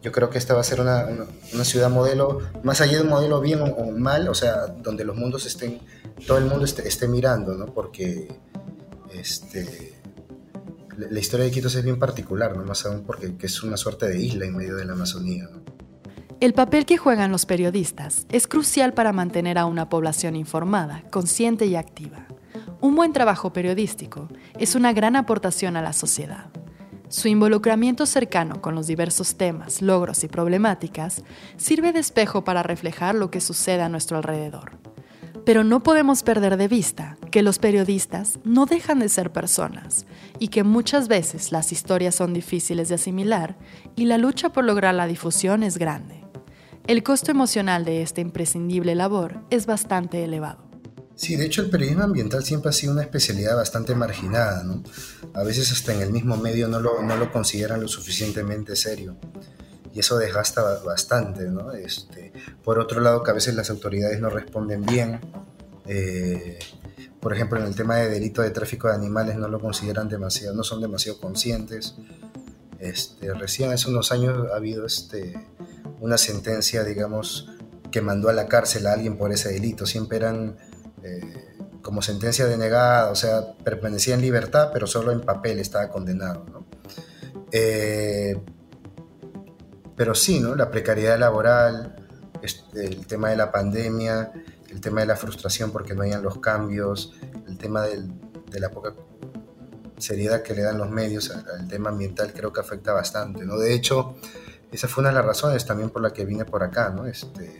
yo 0.01 0.11
creo 0.11 0.29
que 0.29 0.37
esta 0.37 0.53
va 0.53 0.61
a 0.61 0.63
ser 0.63 0.79
una, 0.79 1.05
una, 1.53 1.65
ciudad 1.65 1.89
modelo, 1.89 2.39
más 2.63 2.79
allá 2.79 2.97
de 2.97 3.03
un 3.03 3.09
modelo 3.09 3.41
bien 3.41 3.59
o, 3.61 3.91
mal, 3.91 4.29
o 4.29 4.35
sea, 4.35 4.67
donde 4.67 5.03
los 5.03 5.17
mundos 5.17 5.45
estén, 5.45 5.81
todo 6.25 6.37
el 6.37 6.45
mundo 6.45 6.63
esté, 6.63 6.87
esté 6.87 7.07
mirando, 7.09 7.55
¿no? 7.55 7.65
Porque 7.73 8.27
este, 9.13 9.97
la, 10.97 11.19
historia 11.19 11.45
de 11.45 11.51
Quito 11.51 11.67
es 11.67 11.83
bien 11.83 11.99
particular, 11.99 12.57
¿no? 12.57 12.63
Más 12.63 12.85
aún 12.85 13.03
porque 13.03 13.33
es 13.39 13.63
una 13.63 13.77
suerte 13.77 14.07
de 14.07 14.19
isla 14.19 14.45
en 14.45 14.55
medio 14.55 14.75
de 14.75 14.85
la 14.85 14.93
Amazonía. 14.93 15.47
El 16.39 16.53
papel 16.53 16.85
que 16.85 16.97
juegan 16.97 17.31
los 17.31 17.45
periodistas 17.45 18.27
es 18.31 18.47
crucial 18.47 18.93
para 18.93 19.13
mantener 19.13 19.57
a 19.57 19.65
una 19.65 19.89
población 19.89 20.35
informada, 20.35 21.03
consciente 21.09 21.65
y 21.65 21.75
activa. 21.75 22.27
Un 22.79 22.95
buen 22.95 23.13
trabajo 23.13 23.53
periodístico 23.53 24.27
es 24.59 24.75
una 24.75 24.93
gran 24.93 25.15
aportación 25.15 25.77
a 25.77 25.81
la 25.81 25.93
sociedad. 25.93 26.49
Su 27.09 27.27
involucramiento 27.27 28.05
cercano 28.05 28.61
con 28.61 28.75
los 28.75 28.85
diversos 28.85 29.35
temas, 29.35 29.81
logros 29.81 30.23
y 30.23 30.27
problemáticas 30.27 31.23
sirve 31.55 31.93
de 31.93 31.99
espejo 31.99 32.43
para 32.43 32.63
reflejar 32.63 33.15
lo 33.15 33.31
que 33.31 33.41
sucede 33.41 33.81
a 33.81 33.89
nuestro 33.89 34.17
alrededor. 34.17 34.77
Pero 35.45 35.63
no 35.63 35.81
podemos 35.81 36.23
perder 36.23 36.57
de 36.57 36.67
vista 36.67 37.17
que 37.31 37.41
los 37.41 37.59
periodistas 37.59 38.39
no 38.43 38.65
dejan 38.65 38.99
de 38.99 39.09
ser 39.09 39.31
personas 39.31 40.05
y 40.39 40.49
que 40.49 40.63
muchas 40.63 41.07
veces 41.07 41.51
las 41.51 41.71
historias 41.71 42.15
son 42.15 42.33
difíciles 42.33 42.89
de 42.89 42.95
asimilar 42.95 43.57
y 43.95 44.05
la 44.05 44.17
lucha 44.17 44.51
por 44.51 44.63
lograr 44.63 44.95
la 44.95 45.07
difusión 45.07 45.63
es 45.63 45.77
grande. 45.77 46.23
El 46.87 47.03
costo 47.03 47.31
emocional 47.31 47.83
de 47.83 48.01
esta 48.01 48.21
imprescindible 48.21 48.95
labor 48.95 49.41
es 49.49 49.65
bastante 49.65 50.23
elevado. 50.23 50.67
Sí, 51.15 51.35
de 51.35 51.45
hecho 51.47 51.63
el 51.63 51.69
periodismo 51.69 52.03
ambiental 52.03 52.43
siempre 52.45 52.69
ha 52.69 52.73
sido 52.73 52.93
una 52.93 53.01
especialidad 53.01 53.55
bastante 53.55 53.95
marginada, 53.95 54.63
¿no? 54.63 54.83
A 55.33 55.43
veces 55.43 55.71
hasta 55.71 55.93
en 55.93 56.01
el 56.01 56.11
mismo 56.11 56.37
medio 56.37 56.67
no 56.67 56.79
lo, 56.79 57.01
no 57.01 57.17
lo 57.17 57.31
consideran 57.31 57.81
lo 57.81 57.87
suficientemente 57.87 58.75
serio. 58.75 59.17
Y 59.93 59.99
eso 59.99 60.17
desgasta 60.19 60.61
bastante, 60.85 61.45
¿no? 61.49 61.71
Este, 61.71 62.31
por 62.63 62.77
otro 62.77 63.01
lado, 63.01 63.23
que 63.23 63.31
a 63.31 63.33
veces 63.33 63.55
las 63.55 63.71
autoridades 63.71 64.21
no 64.21 64.29
responden 64.29 64.85
bien. 64.85 65.19
Eh, 65.87 66.59
por 67.19 67.33
ejemplo, 67.33 67.59
en 67.59 67.65
el 67.65 67.75
tema 67.75 67.95
de 67.97 68.09
delito 68.09 68.41
de 68.41 68.51
tráfico 68.51 68.87
de 68.87 68.95
animales 68.95 69.37
no 69.37 69.47
lo 69.47 69.59
consideran 69.59 70.07
demasiado, 70.07 70.55
no 70.55 70.63
son 70.63 70.81
demasiado 70.81 71.19
conscientes. 71.19 71.95
Este, 72.79 73.33
recién 73.33 73.71
hace 73.71 73.89
unos 73.89 74.11
años 74.11 74.51
ha 74.51 74.55
habido 74.55 74.85
este, 74.85 75.33
una 75.99 76.17
sentencia, 76.17 76.83
digamos, 76.83 77.49
que 77.91 78.01
mandó 78.01 78.29
a 78.29 78.33
la 78.33 78.47
cárcel 78.47 78.87
a 78.87 78.93
alguien 78.93 79.17
por 79.17 79.31
ese 79.31 79.51
delito. 79.51 79.85
Siempre 79.85 80.17
eran 80.17 80.57
eh, 81.03 81.55
como 81.81 82.01
sentencia 82.01 82.45
denegada, 82.45 83.11
o 83.11 83.15
sea, 83.15 83.53
permanecía 83.63 84.13
en 84.13 84.21
libertad, 84.21 84.69
pero 84.71 84.85
solo 84.87 85.11
en 85.11 85.21
papel 85.21 85.59
estaba 85.59 85.89
condenado. 85.89 86.45
Eh, 87.51 88.39
pero 89.95 90.13
sí, 90.13 90.39
¿no? 90.39 90.55
la 90.55 90.69
precariedad 90.69 91.17
laboral, 91.17 91.95
este, 92.43 92.85
el 92.85 93.07
tema 93.07 93.29
de 93.29 93.37
la 93.37 93.51
pandemia, 93.51 94.31
el 94.77 94.81
tema 94.81 95.01
de 95.01 95.07
la 95.07 95.15
frustración 95.15 95.71
porque 95.71 95.95
no 95.95 96.03
hayan 96.03 96.21
los 96.21 96.37
cambios, 96.37 97.13
el 97.47 97.57
tema 97.57 97.81
de 97.85 98.59
la 98.59 98.69
poca 98.69 98.93
seriedad 99.97 100.43
que 100.43 100.53
le 100.53 100.61
dan 100.61 100.77
los 100.77 100.91
medios 100.91 101.31
al, 101.31 101.67
tema 101.67 101.89
ambiental 101.89 102.31
creo 102.31 102.53
que 102.53 102.59
afecta 102.61 102.93
bastante. 102.93 103.43
¿no? 103.43 103.57
De 103.57 103.73
hecho, 103.73 104.15
esa 104.71 104.87
fue 104.87 105.01
una 105.01 105.09
de 105.09 105.15
las 105.15 105.25
razones 105.25 105.65
también 105.65 105.89
por 105.89 106.03
la 106.03 106.13
que 106.13 106.25
vine 106.25 106.45
por 106.45 106.61
acá. 106.61 106.91
¿no? 106.91 107.07
Este, 107.07 107.57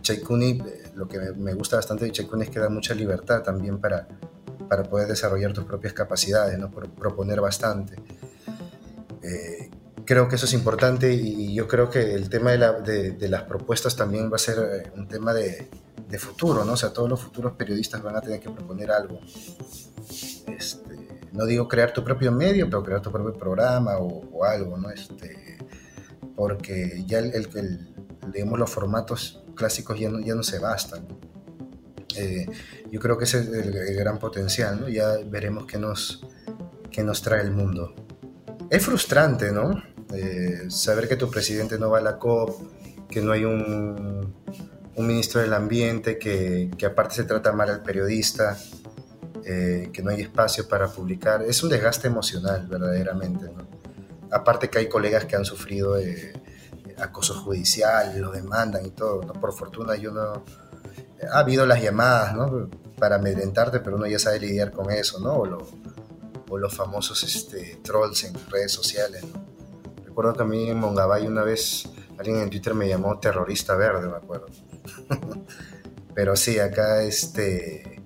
Chaikuni 0.00 0.60
lo 0.96 1.06
que 1.06 1.20
me 1.36 1.54
gusta 1.54 1.76
bastante 1.76 2.04
de 2.04 2.10
Chekun 2.10 2.42
es 2.42 2.50
que 2.50 2.58
da 2.58 2.68
mucha 2.68 2.94
libertad 2.94 3.42
también 3.42 3.78
para, 3.78 4.08
para 4.68 4.82
poder 4.82 5.06
desarrollar 5.06 5.52
tus 5.52 5.64
propias 5.64 5.92
capacidades, 5.92 6.58
¿no? 6.58 6.68
proponer 6.68 7.40
bastante. 7.40 7.94
Eh, 9.22 9.70
creo 10.04 10.26
que 10.26 10.34
eso 10.34 10.46
es 10.46 10.52
importante 10.52 11.12
y 11.12 11.54
yo 11.54 11.68
creo 11.68 11.88
que 11.88 12.14
el 12.14 12.28
tema 12.28 12.50
de, 12.50 13.12
de, 13.12 13.28
las 13.28 13.44
propuestas 13.44 13.94
también 13.94 14.32
va 14.32 14.34
a 14.34 14.40
ser 14.40 14.58
eh, 14.58 14.92
un 14.96 15.06
tema 15.06 15.32
de, 15.32 15.70
de, 16.12 16.18
futuro, 16.18 16.64
¿no? 16.64 16.72
O 16.72 16.76
sea, 16.76 16.92
todos 16.92 17.08
los 17.08 17.20
futuros 17.20 17.54
periodistas 17.54 18.02
van 18.02 18.16
a 18.16 18.20
tener 18.20 18.40
que 18.40 18.50
proponer 18.50 18.90
algo. 18.90 19.20
Este, 20.46 21.28
no 21.32 21.46
digo 21.46 21.66
crear 21.66 21.92
tu 21.92 22.04
propio 22.04 22.30
medio, 22.30 22.66
pero 22.66 22.82
crear 22.82 23.00
tu 23.00 23.10
propio 23.10 23.32
programa 23.32 23.96
o, 23.98 24.44
algo, 24.44 24.76
¿no? 24.76 24.90
Este, 24.90 25.58
porque 26.36 27.04
ya 27.06 27.18
el, 27.18 27.34
el, 27.34 27.94
los 28.56 28.70
formatos 28.70 29.42
clásicos 29.54 29.98
ya 29.98 30.10
no, 30.10 30.20
ya 30.20 30.34
no 30.34 30.42
se 30.42 30.58
bastan. 30.58 31.06
Eh, 32.16 32.46
yo 32.90 33.00
creo 33.00 33.16
que 33.16 33.24
ese 33.24 33.40
es 33.40 33.48
el, 33.48 33.96
gran 33.96 34.18
potencial, 34.18 34.80
¿no? 34.80 34.88
Ya 34.88 35.16
veremos 35.26 35.66
qué 35.66 35.78
nos, 35.78 36.26
qué 36.90 37.02
nos 37.02 37.22
trae 37.22 37.42
el 37.42 37.52
mundo. 37.52 37.94
Es 38.70 38.84
frustrante, 38.84 39.52
¿no? 39.52 39.82
Eh, 40.14 40.64
saber 40.68 41.08
que 41.08 41.16
tu 41.16 41.30
presidente 41.30 41.78
no 41.78 41.90
va 41.90 41.98
a 41.98 42.02
la 42.02 42.18
COP, 42.18 43.08
que 43.08 43.22
no 43.22 43.32
hay 43.32 43.44
un, 43.44 44.34
un 44.94 45.06
ministro 45.06 45.40
del 45.40 45.54
ambiente, 45.54 46.18
que, 46.18 46.70
que, 46.76 46.86
aparte 46.86 47.14
se 47.14 47.24
trata 47.24 47.52
mal 47.52 47.70
al 47.70 47.82
periodista, 47.82 48.58
eh, 49.44 49.90
que 49.92 50.02
no 50.02 50.10
hay 50.10 50.22
espacio 50.22 50.68
para 50.68 50.88
publicar. 50.88 51.42
Es 51.42 51.62
un 51.62 51.70
desgaste 51.70 52.08
emocional, 52.08 52.66
verdaderamente, 52.68 53.46
¿no? 53.46 53.66
Aparte 54.30 54.70
que 54.70 54.78
hay 54.78 54.88
colegas 54.88 55.24
que 55.26 55.36
han 55.36 55.44
sufrido 55.44 55.96
acoso 56.98 57.34
judicial, 57.34 58.18
lo 58.20 58.30
demandan 58.30 58.86
y 58.86 58.90
todo, 58.90 59.22
¿no? 59.22 59.32
Por 59.32 59.52
fortuna 59.52 59.96
yo 59.96 60.12
no... 60.12 60.44
Ha 61.30 61.38
habido 61.38 61.66
las 61.66 61.82
llamadas, 61.82 62.34
¿no? 62.34 62.68
Para 62.98 63.16
amedrentarte, 63.16 63.80
pero 63.80 63.96
uno 63.96 64.06
ya 64.06 64.18
sabe 64.18 64.40
lidiar 64.40 64.72
con 64.72 64.90
eso, 64.90 65.20
¿no? 65.20 65.34
O, 65.34 65.66
o 66.48 66.58
los 66.58 66.74
famosos 66.74 67.22
este, 67.22 67.80
trolls 67.82 68.24
en 68.24 68.34
redes 68.50 68.72
sociales, 68.72 69.24
¿no? 69.24 69.52
Recuerdo 70.04 70.34
que 70.34 70.42
a 70.42 70.46
mí 70.46 70.68
en 70.68 70.78
Mongabay 70.78 71.26
una 71.26 71.42
vez 71.42 71.88
alguien 72.18 72.38
en 72.38 72.50
Twitter 72.50 72.74
me 72.74 72.86
llamó 72.86 73.18
terrorista 73.18 73.74
verde, 73.74 74.08
me 74.08 74.16
acuerdo. 74.16 74.46
pero 76.14 76.36
sí, 76.36 76.58
acá 76.58 77.02
este... 77.02 78.02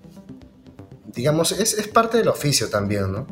Digamos, 1.07 1.53
es, 1.53 1.75
es 1.79 1.89
parte 1.89 2.19
del 2.19 2.29
oficio 2.29 2.69
también, 2.69 3.11
¿no? 3.11 3.27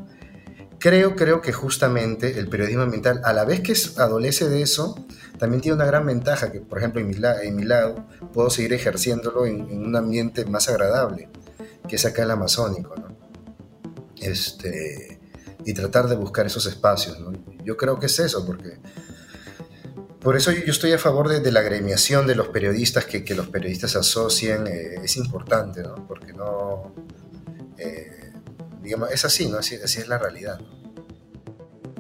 Creo, 0.79 1.17
creo 1.17 1.41
que 1.41 1.53
justamente 1.53 2.39
el 2.39 2.49
periodismo 2.49 2.83
ambiental, 2.83 3.21
a 3.25 3.33
la 3.33 3.45
vez 3.45 3.61
que 3.61 3.75
adolece 3.99 4.49
de 4.49 4.63
eso, 4.63 5.07
también 5.39 5.63
tiene 5.63 5.77
una 5.77 5.87
gran 5.87 6.05
ventaja, 6.07 6.53
que 6.53 6.61
por 6.61 6.79
ejemplo 6.79 7.01
en 7.01 7.09
mi, 7.09 7.15
en 7.15 7.69
lado 7.69 8.07
puedo 8.33 8.51
seguir 8.51 8.73
ejerciéndolo 8.75 9.47
en, 9.47 9.63
un 9.63 9.97
ambiente 9.97 10.45
más 10.45 10.69
agradable, 10.69 11.31
que 11.89 11.97
es 11.97 12.05
acá 12.05 12.23
el 12.23 12.31
amazónico, 12.31 12.95
¿no? 12.97 13.17
Este, 14.21 15.21
y 15.65 15.75
tratar 15.75 16.09
de 16.09 16.17
buscar 16.17 16.47
esos 16.47 16.67
espacios. 16.67 17.19
¿no? 17.19 17.33
Yo 17.65 17.77
creo 17.77 17.99
que 17.99 18.07
es 18.07 18.19
eso, 18.19 18.45
porque 18.47 18.79
por 20.25 20.37
eso 20.39 20.51
yo 20.53 20.73
estoy 20.73 20.93
a 20.93 20.99
favor 20.99 21.29
de, 21.29 21.53
la 21.53 21.61
agremiación 21.61 22.27
de 22.27 22.35
los 22.35 22.49
periodistas, 22.49 23.05
que, 23.05 23.23
que 23.23 23.35
los 23.35 23.49
periodistas 23.49 23.93
se 23.93 23.99
asocien, 23.99 24.67
eh, 24.67 24.95
es 25.05 25.17
importante, 25.19 25.83
¿no? 25.83 25.95
porque 26.09 26.33
no... 26.33 26.95
Eh, 27.77 28.33
digamos, 28.83 29.11
es 29.13 29.25
así, 29.25 29.49
¿no? 29.49 29.59
Así, 29.59 29.75
es 29.75 30.09
la 30.09 30.19
realidad. 30.19 30.61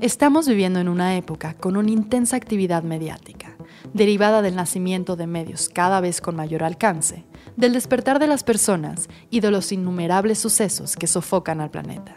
Estamos 0.01 0.49
viviendo 0.49 0.81
en 0.81 0.89
una 0.89 1.17
época 1.17 1.55
con 1.55 1.77
una 1.77 1.91
intensa 1.91 2.37
actividad 2.37 2.83
mediática, 2.83 3.57
derivada 3.93 4.41
del 4.41 4.57
nacimiento 4.57 5.17
de 5.17 5.27
medios 5.27 5.69
cada 5.69 6.01
vez 6.01 6.23
con 6.23 6.35
mayor 6.35 6.65
alcance, 6.65 7.25
del 7.57 7.75
despertar 7.75 8.19
de 8.19 8.27
las 8.27 8.43
personas 8.43 9.09
y 9.31 9.41
de 9.41 9.51
los 9.51 9.71
innumerables 9.71 10.39
sucesos 10.39 10.97
que 10.97 11.07
sofocan 11.07 11.61
al 11.61 11.71
planeta. 11.71 12.17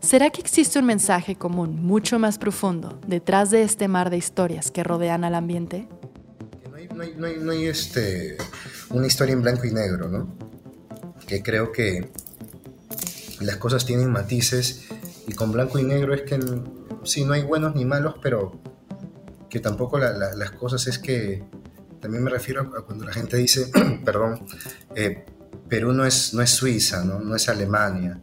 ¿Será 0.00 0.30
que 0.30 0.40
existe 0.40 0.78
un 0.78 0.86
mensaje 0.86 1.36
común 1.36 1.82
mucho 1.82 2.18
más 2.18 2.38
profundo 2.38 2.98
detrás 3.06 3.50
de 3.50 3.62
este 3.62 3.86
mar 3.86 4.08
de 4.08 4.16
historias 4.16 4.70
que 4.70 4.82
rodean 4.82 5.24
al 5.24 5.34
ambiente? 5.34 5.88
No 6.70 6.76
hay, 6.76 6.88
no 6.88 7.02
hay, 7.02 7.14
no 7.16 7.26
hay, 7.26 7.36
no 7.38 7.52
hay 7.52 7.66
este, 7.66 8.38
una 8.88 9.06
historia 9.06 9.34
en 9.34 9.42
blanco 9.42 9.66
y 9.66 9.72
negro, 9.72 10.08
¿no? 10.08 10.34
Que 11.26 11.42
creo 11.42 11.70
que 11.70 12.10
las 13.40 13.56
cosas 13.56 13.84
tienen 13.84 14.10
matices 14.10 14.88
y 15.26 15.34
con 15.34 15.52
blanco 15.52 15.78
y 15.78 15.84
negro 15.84 16.14
es 16.14 16.22
que 16.22 16.40
sí, 17.04 17.24
no 17.24 17.34
hay 17.34 17.42
buenos 17.42 17.74
ni 17.74 17.84
malos, 17.84 18.14
pero 18.22 18.58
que 19.50 19.60
tampoco 19.60 19.98
las 19.98 20.50
cosas 20.52 20.86
es 20.86 20.98
que, 20.98 21.44
también 22.00 22.24
me 22.24 22.30
refiero 22.30 22.62
a 22.62 22.86
cuando 22.86 23.04
la 23.04 23.12
gente 23.12 23.36
dice, 23.36 23.70
perdón, 24.04 24.46
eh, 24.94 25.26
Perú 25.68 25.92
no 25.92 26.06
es, 26.06 26.32
no 26.32 26.40
es 26.40 26.50
Suiza, 26.50 27.04
¿no? 27.04 27.20
no 27.20 27.36
es 27.36 27.48
Alemania. 27.50 28.18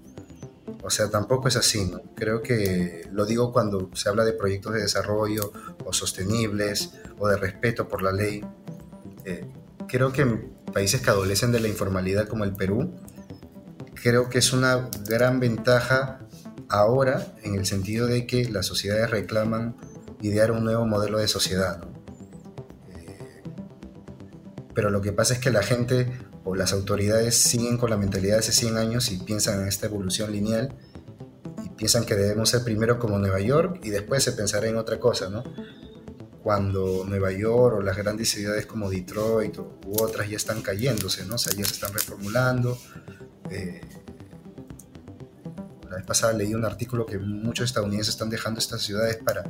O 0.87 0.89
sea, 0.89 1.09
tampoco 1.09 1.49
es 1.49 1.57
así, 1.57 1.83
¿no? 1.83 2.01
Creo 2.15 2.41
que 2.41 3.05
lo 3.11 3.25
digo 3.25 3.51
cuando 3.51 3.89
se 3.93 4.07
habla 4.07 4.23
de 4.23 4.31
proyectos 4.31 4.73
de 4.73 4.79
desarrollo 4.79 5.51
o 5.83 5.91
sostenibles 5.91 6.91
o 7.19 7.27
de 7.27 7.35
respeto 7.35 7.89
por 7.89 8.01
la 8.01 8.13
ley. 8.13 8.41
Eh, 9.25 9.45
creo 9.89 10.13
que 10.13 10.21
en 10.21 10.53
países 10.71 11.01
que 11.01 11.09
adolecen 11.09 11.51
de 11.51 11.59
la 11.59 11.67
informalidad 11.67 12.29
como 12.29 12.45
el 12.45 12.53
Perú, 12.53 12.93
creo 14.01 14.29
que 14.29 14.37
es 14.37 14.53
una 14.53 14.89
gran 15.05 15.41
ventaja 15.41 16.21
ahora 16.69 17.35
en 17.43 17.55
el 17.55 17.65
sentido 17.65 18.07
de 18.07 18.25
que 18.25 18.45
las 18.45 18.65
sociedades 18.65 19.11
reclaman 19.11 19.75
idear 20.21 20.53
un 20.53 20.63
nuevo 20.63 20.85
modelo 20.85 21.17
de 21.17 21.27
sociedad. 21.27 21.83
Eh, 22.95 23.43
pero 24.73 24.89
lo 24.89 25.01
que 25.01 25.11
pasa 25.11 25.33
es 25.33 25.41
que 25.41 25.51
la 25.51 25.63
gente 25.63 26.09
o 26.47 26.55
las 26.55 26.71
autoridades 26.71 27.35
siguen 27.35 27.77
con 27.77 27.89
la 27.89 27.97
mentalidad 27.97 28.35
de 28.35 28.39
hace 28.39 28.53
100 28.53 28.77
años 28.77 29.11
y 29.11 29.17
piensan 29.17 29.61
en 29.61 29.67
esta 29.67 29.87
evolución 29.87 30.31
lineal 30.31 30.73
y 31.65 31.69
piensan 31.71 32.05
que 32.05 32.15
debemos 32.15 32.49
ser 32.49 32.63
primero 32.63 32.99
como 32.99 33.19
Nueva 33.19 33.41
York 33.41 33.81
y 33.83 33.89
después 33.89 34.23
se 34.23 34.31
pensará 34.31 34.67
en 34.67 34.77
otra 34.77 34.97
cosa, 34.97 35.29
¿no? 35.29 35.43
Cuando 36.41 37.03
Nueva 37.05 37.33
York 37.33 37.75
o 37.79 37.81
las 37.81 37.97
grandes 37.97 38.29
ciudades 38.29 38.65
como 38.65 38.89
Detroit 38.89 39.57
u 39.57 40.01
otras 40.01 40.29
ya 40.29 40.37
están 40.37 40.61
cayéndose, 40.61 41.25
¿no? 41.25 41.35
O 41.35 41.37
sea, 41.37 41.51
ya 41.51 41.65
se 41.65 41.73
están 41.73 41.91
reformulando. 41.91 42.77
Eh, 43.51 43.81
la 45.89 45.97
vez 45.97 46.05
pasada 46.05 46.31
leí 46.31 46.53
un 46.53 46.63
artículo 46.63 47.05
que 47.05 47.17
muchos 47.17 47.65
estadounidenses 47.65 48.13
están 48.13 48.29
dejando 48.29 48.59
estas 48.59 48.81
ciudades 48.81 49.17
para, 49.17 49.43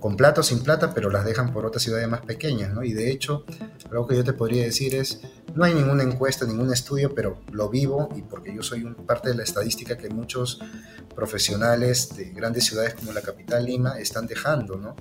con 0.00 0.16
plata 0.16 0.40
o 0.40 0.44
sin 0.44 0.64
plata, 0.64 0.94
pero 0.94 1.10
las 1.10 1.24
dejan 1.24 1.52
por 1.52 1.64
otras 1.64 1.82
ciudades 1.82 2.08
más 2.08 2.22
pequeñas, 2.22 2.72
¿no? 2.72 2.82
Y 2.82 2.92
de 2.92 3.10
hecho, 3.12 3.44
algo 3.90 4.08
que 4.08 4.16
yo 4.16 4.24
te 4.24 4.32
podría 4.32 4.64
decir 4.64 4.94
es, 4.96 5.20
no 5.54 5.64
hay 5.64 5.74
ninguna 5.74 6.02
encuesta, 6.02 6.46
ningún 6.46 6.72
estudio, 6.72 7.14
pero 7.14 7.40
lo 7.52 7.68
vivo 7.68 8.08
y 8.16 8.22
porque 8.22 8.54
yo 8.54 8.62
soy 8.62 8.84
parte 9.06 9.30
de 9.30 9.34
la 9.34 9.42
estadística 9.42 9.96
que 9.96 10.08
muchos 10.08 10.60
profesionales 11.14 12.16
de 12.16 12.30
grandes 12.30 12.64
ciudades 12.64 12.94
como 12.94 13.12
la 13.12 13.20
capital 13.20 13.64
Lima 13.64 13.98
están 13.98 14.26
dejando, 14.26 14.76
¿no? 14.76 14.96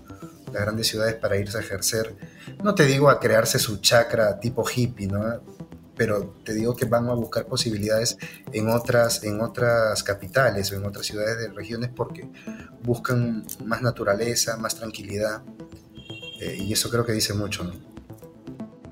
Las 0.52 0.64
grandes 0.64 0.88
ciudades 0.88 1.16
para 1.16 1.38
irse 1.38 1.58
a 1.58 1.62
ejercer, 1.62 2.16
no 2.64 2.74
te 2.74 2.86
digo 2.86 3.10
a 3.10 3.20
crearse 3.20 3.60
su 3.60 3.78
chakra 3.78 4.40
tipo 4.40 4.66
hippie, 4.68 5.08
¿no? 5.08 5.42
pero 6.00 6.34
te 6.46 6.54
digo 6.54 6.78
que 6.78 6.86
van 6.86 7.10
a 7.10 7.14
buscar 7.14 7.46
posibilidades 7.46 8.18
en 8.54 8.70
otras, 8.70 9.22
en 9.26 9.42
otras 9.42 10.02
capitales 10.02 10.72
o 10.72 10.78
en 10.78 10.86
otras 10.86 11.06
ciudades 11.06 11.38
de 11.40 11.50
regiones 11.50 11.90
porque 11.94 12.26
buscan 12.82 13.46
más 13.66 13.82
naturaleza, 13.82 14.56
más 14.56 14.76
tranquilidad, 14.76 15.42
eh, 16.40 16.56
y 16.58 16.72
eso 16.72 16.90
creo 16.90 17.06
que 17.06 17.12
dice 17.12 17.34
mucho. 17.34 17.70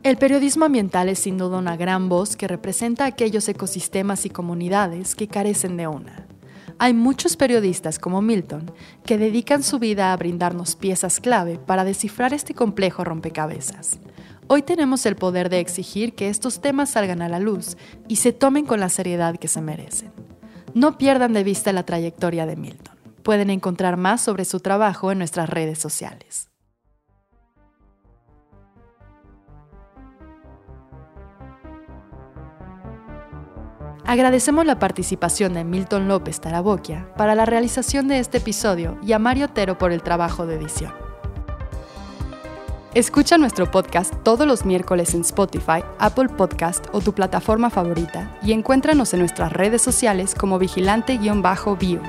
El 0.07 0.15
periodismo 0.15 0.63
ambiental 0.63 1.09
es 1.09 1.19
sin 1.19 1.37
duda 1.37 1.57
una 1.57 1.75
gran 1.75 2.07
voz 2.07 2.37
que 2.37 2.47
representa 2.47 3.03
aquellos 3.03 3.49
ecosistemas 3.49 4.25
y 4.25 4.29
comunidades 4.29 5.15
que 5.15 5.27
carecen 5.27 5.75
de 5.75 5.87
una. 5.87 6.27
Hay 6.79 6.93
muchos 6.93 7.35
periodistas 7.35 7.99
como 7.99 8.21
Milton 8.21 8.71
que 9.05 9.17
dedican 9.17 9.63
su 9.63 9.79
vida 9.79 10.13
a 10.13 10.15
brindarnos 10.15 10.77
piezas 10.77 11.19
clave 11.19 11.57
para 11.59 11.83
descifrar 11.83 12.33
este 12.33 12.53
complejo 12.53 13.03
rompecabezas. 13.03 13.99
Hoy 14.47 14.61
tenemos 14.61 15.05
el 15.05 15.17
poder 15.17 15.49
de 15.49 15.59
exigir 15.59 16.15
que 16.15 16.29
estos 16.29 16.61
temas 16.61 16.91
salgan 16.91 17.21
a 17.21 17.27
la 17.27 17.39
luz 17.39 17.75
y 18.07 18.15
se 18.15 18.31
tomen 18.31 18.65
con 18.65 18.79
la 18.79 18.87
seriedad 18.87 19.35
que 19.35 19.49
se 19.49 19.59
merecen. 19.59 20.13
No 20.73 20.97
pierdan 20.97 21.33
de 21.33 21.43
vista 21.43 21.73
la 21.73 21.85
trayectoria 21.85 22.45
de 22.45 22.55
Milton. 22.55 22.95
Pueden 23.23 23.49
encontrar 23.49 23.97
más 23.97 24.21
sobre 24.21 24.45
su 24.45 24.61
trabajo 24.61 25.11
en 25.11 25.17
nuestras 25.17 25.49
redes 25.49 25.79
sociales. 25.79 26.47
Agradecemos 34.07 34.65
la 34.65 34.79
participación 34.79 35.53
de 35.53 35.65
Milton 35.65 36.07
López 36.07 36.39
Taraboquia 36.39 37.09
para 37.17 37.35
la 37.35 37.45
realización 37.45 38.07
de 38.07 38.19
este 38.19 38.37
episodio 38.37 38.97
y 39.03 39.11
a 39.11 39.19
Mario 39.19 39.47
Otero 39.47 39.77
por 39.77 39.91
el 39.91 40.01
trabajo 40.01 40.45
de 40.45 40.55
edición. 40.55 40.93
Escucha 42.93 43.37
nuestro 43.37 43.69
podcast 43.69 44.13
todos 44.23 44.47
los 44.47 44.63
miércoles 44.63 45.13
en 45.13 45.21
Spotify, 45.21 45.83
Apple 45.99 46.29
Podcast 46.29 46.85
o 46.93 47.01
tu 47.01 47.11
plataforma 47.13 47.69
favorita 47.69 48.39
y 48.41 48.53
encuéntranos 48.53 49.13
en 49.13 49.19
nuestras 49.19 49.51
redes 49.51 49.81
sociales 49.81 50.33
como 50.33 50.57
vigilante-bio. 50.57 52.01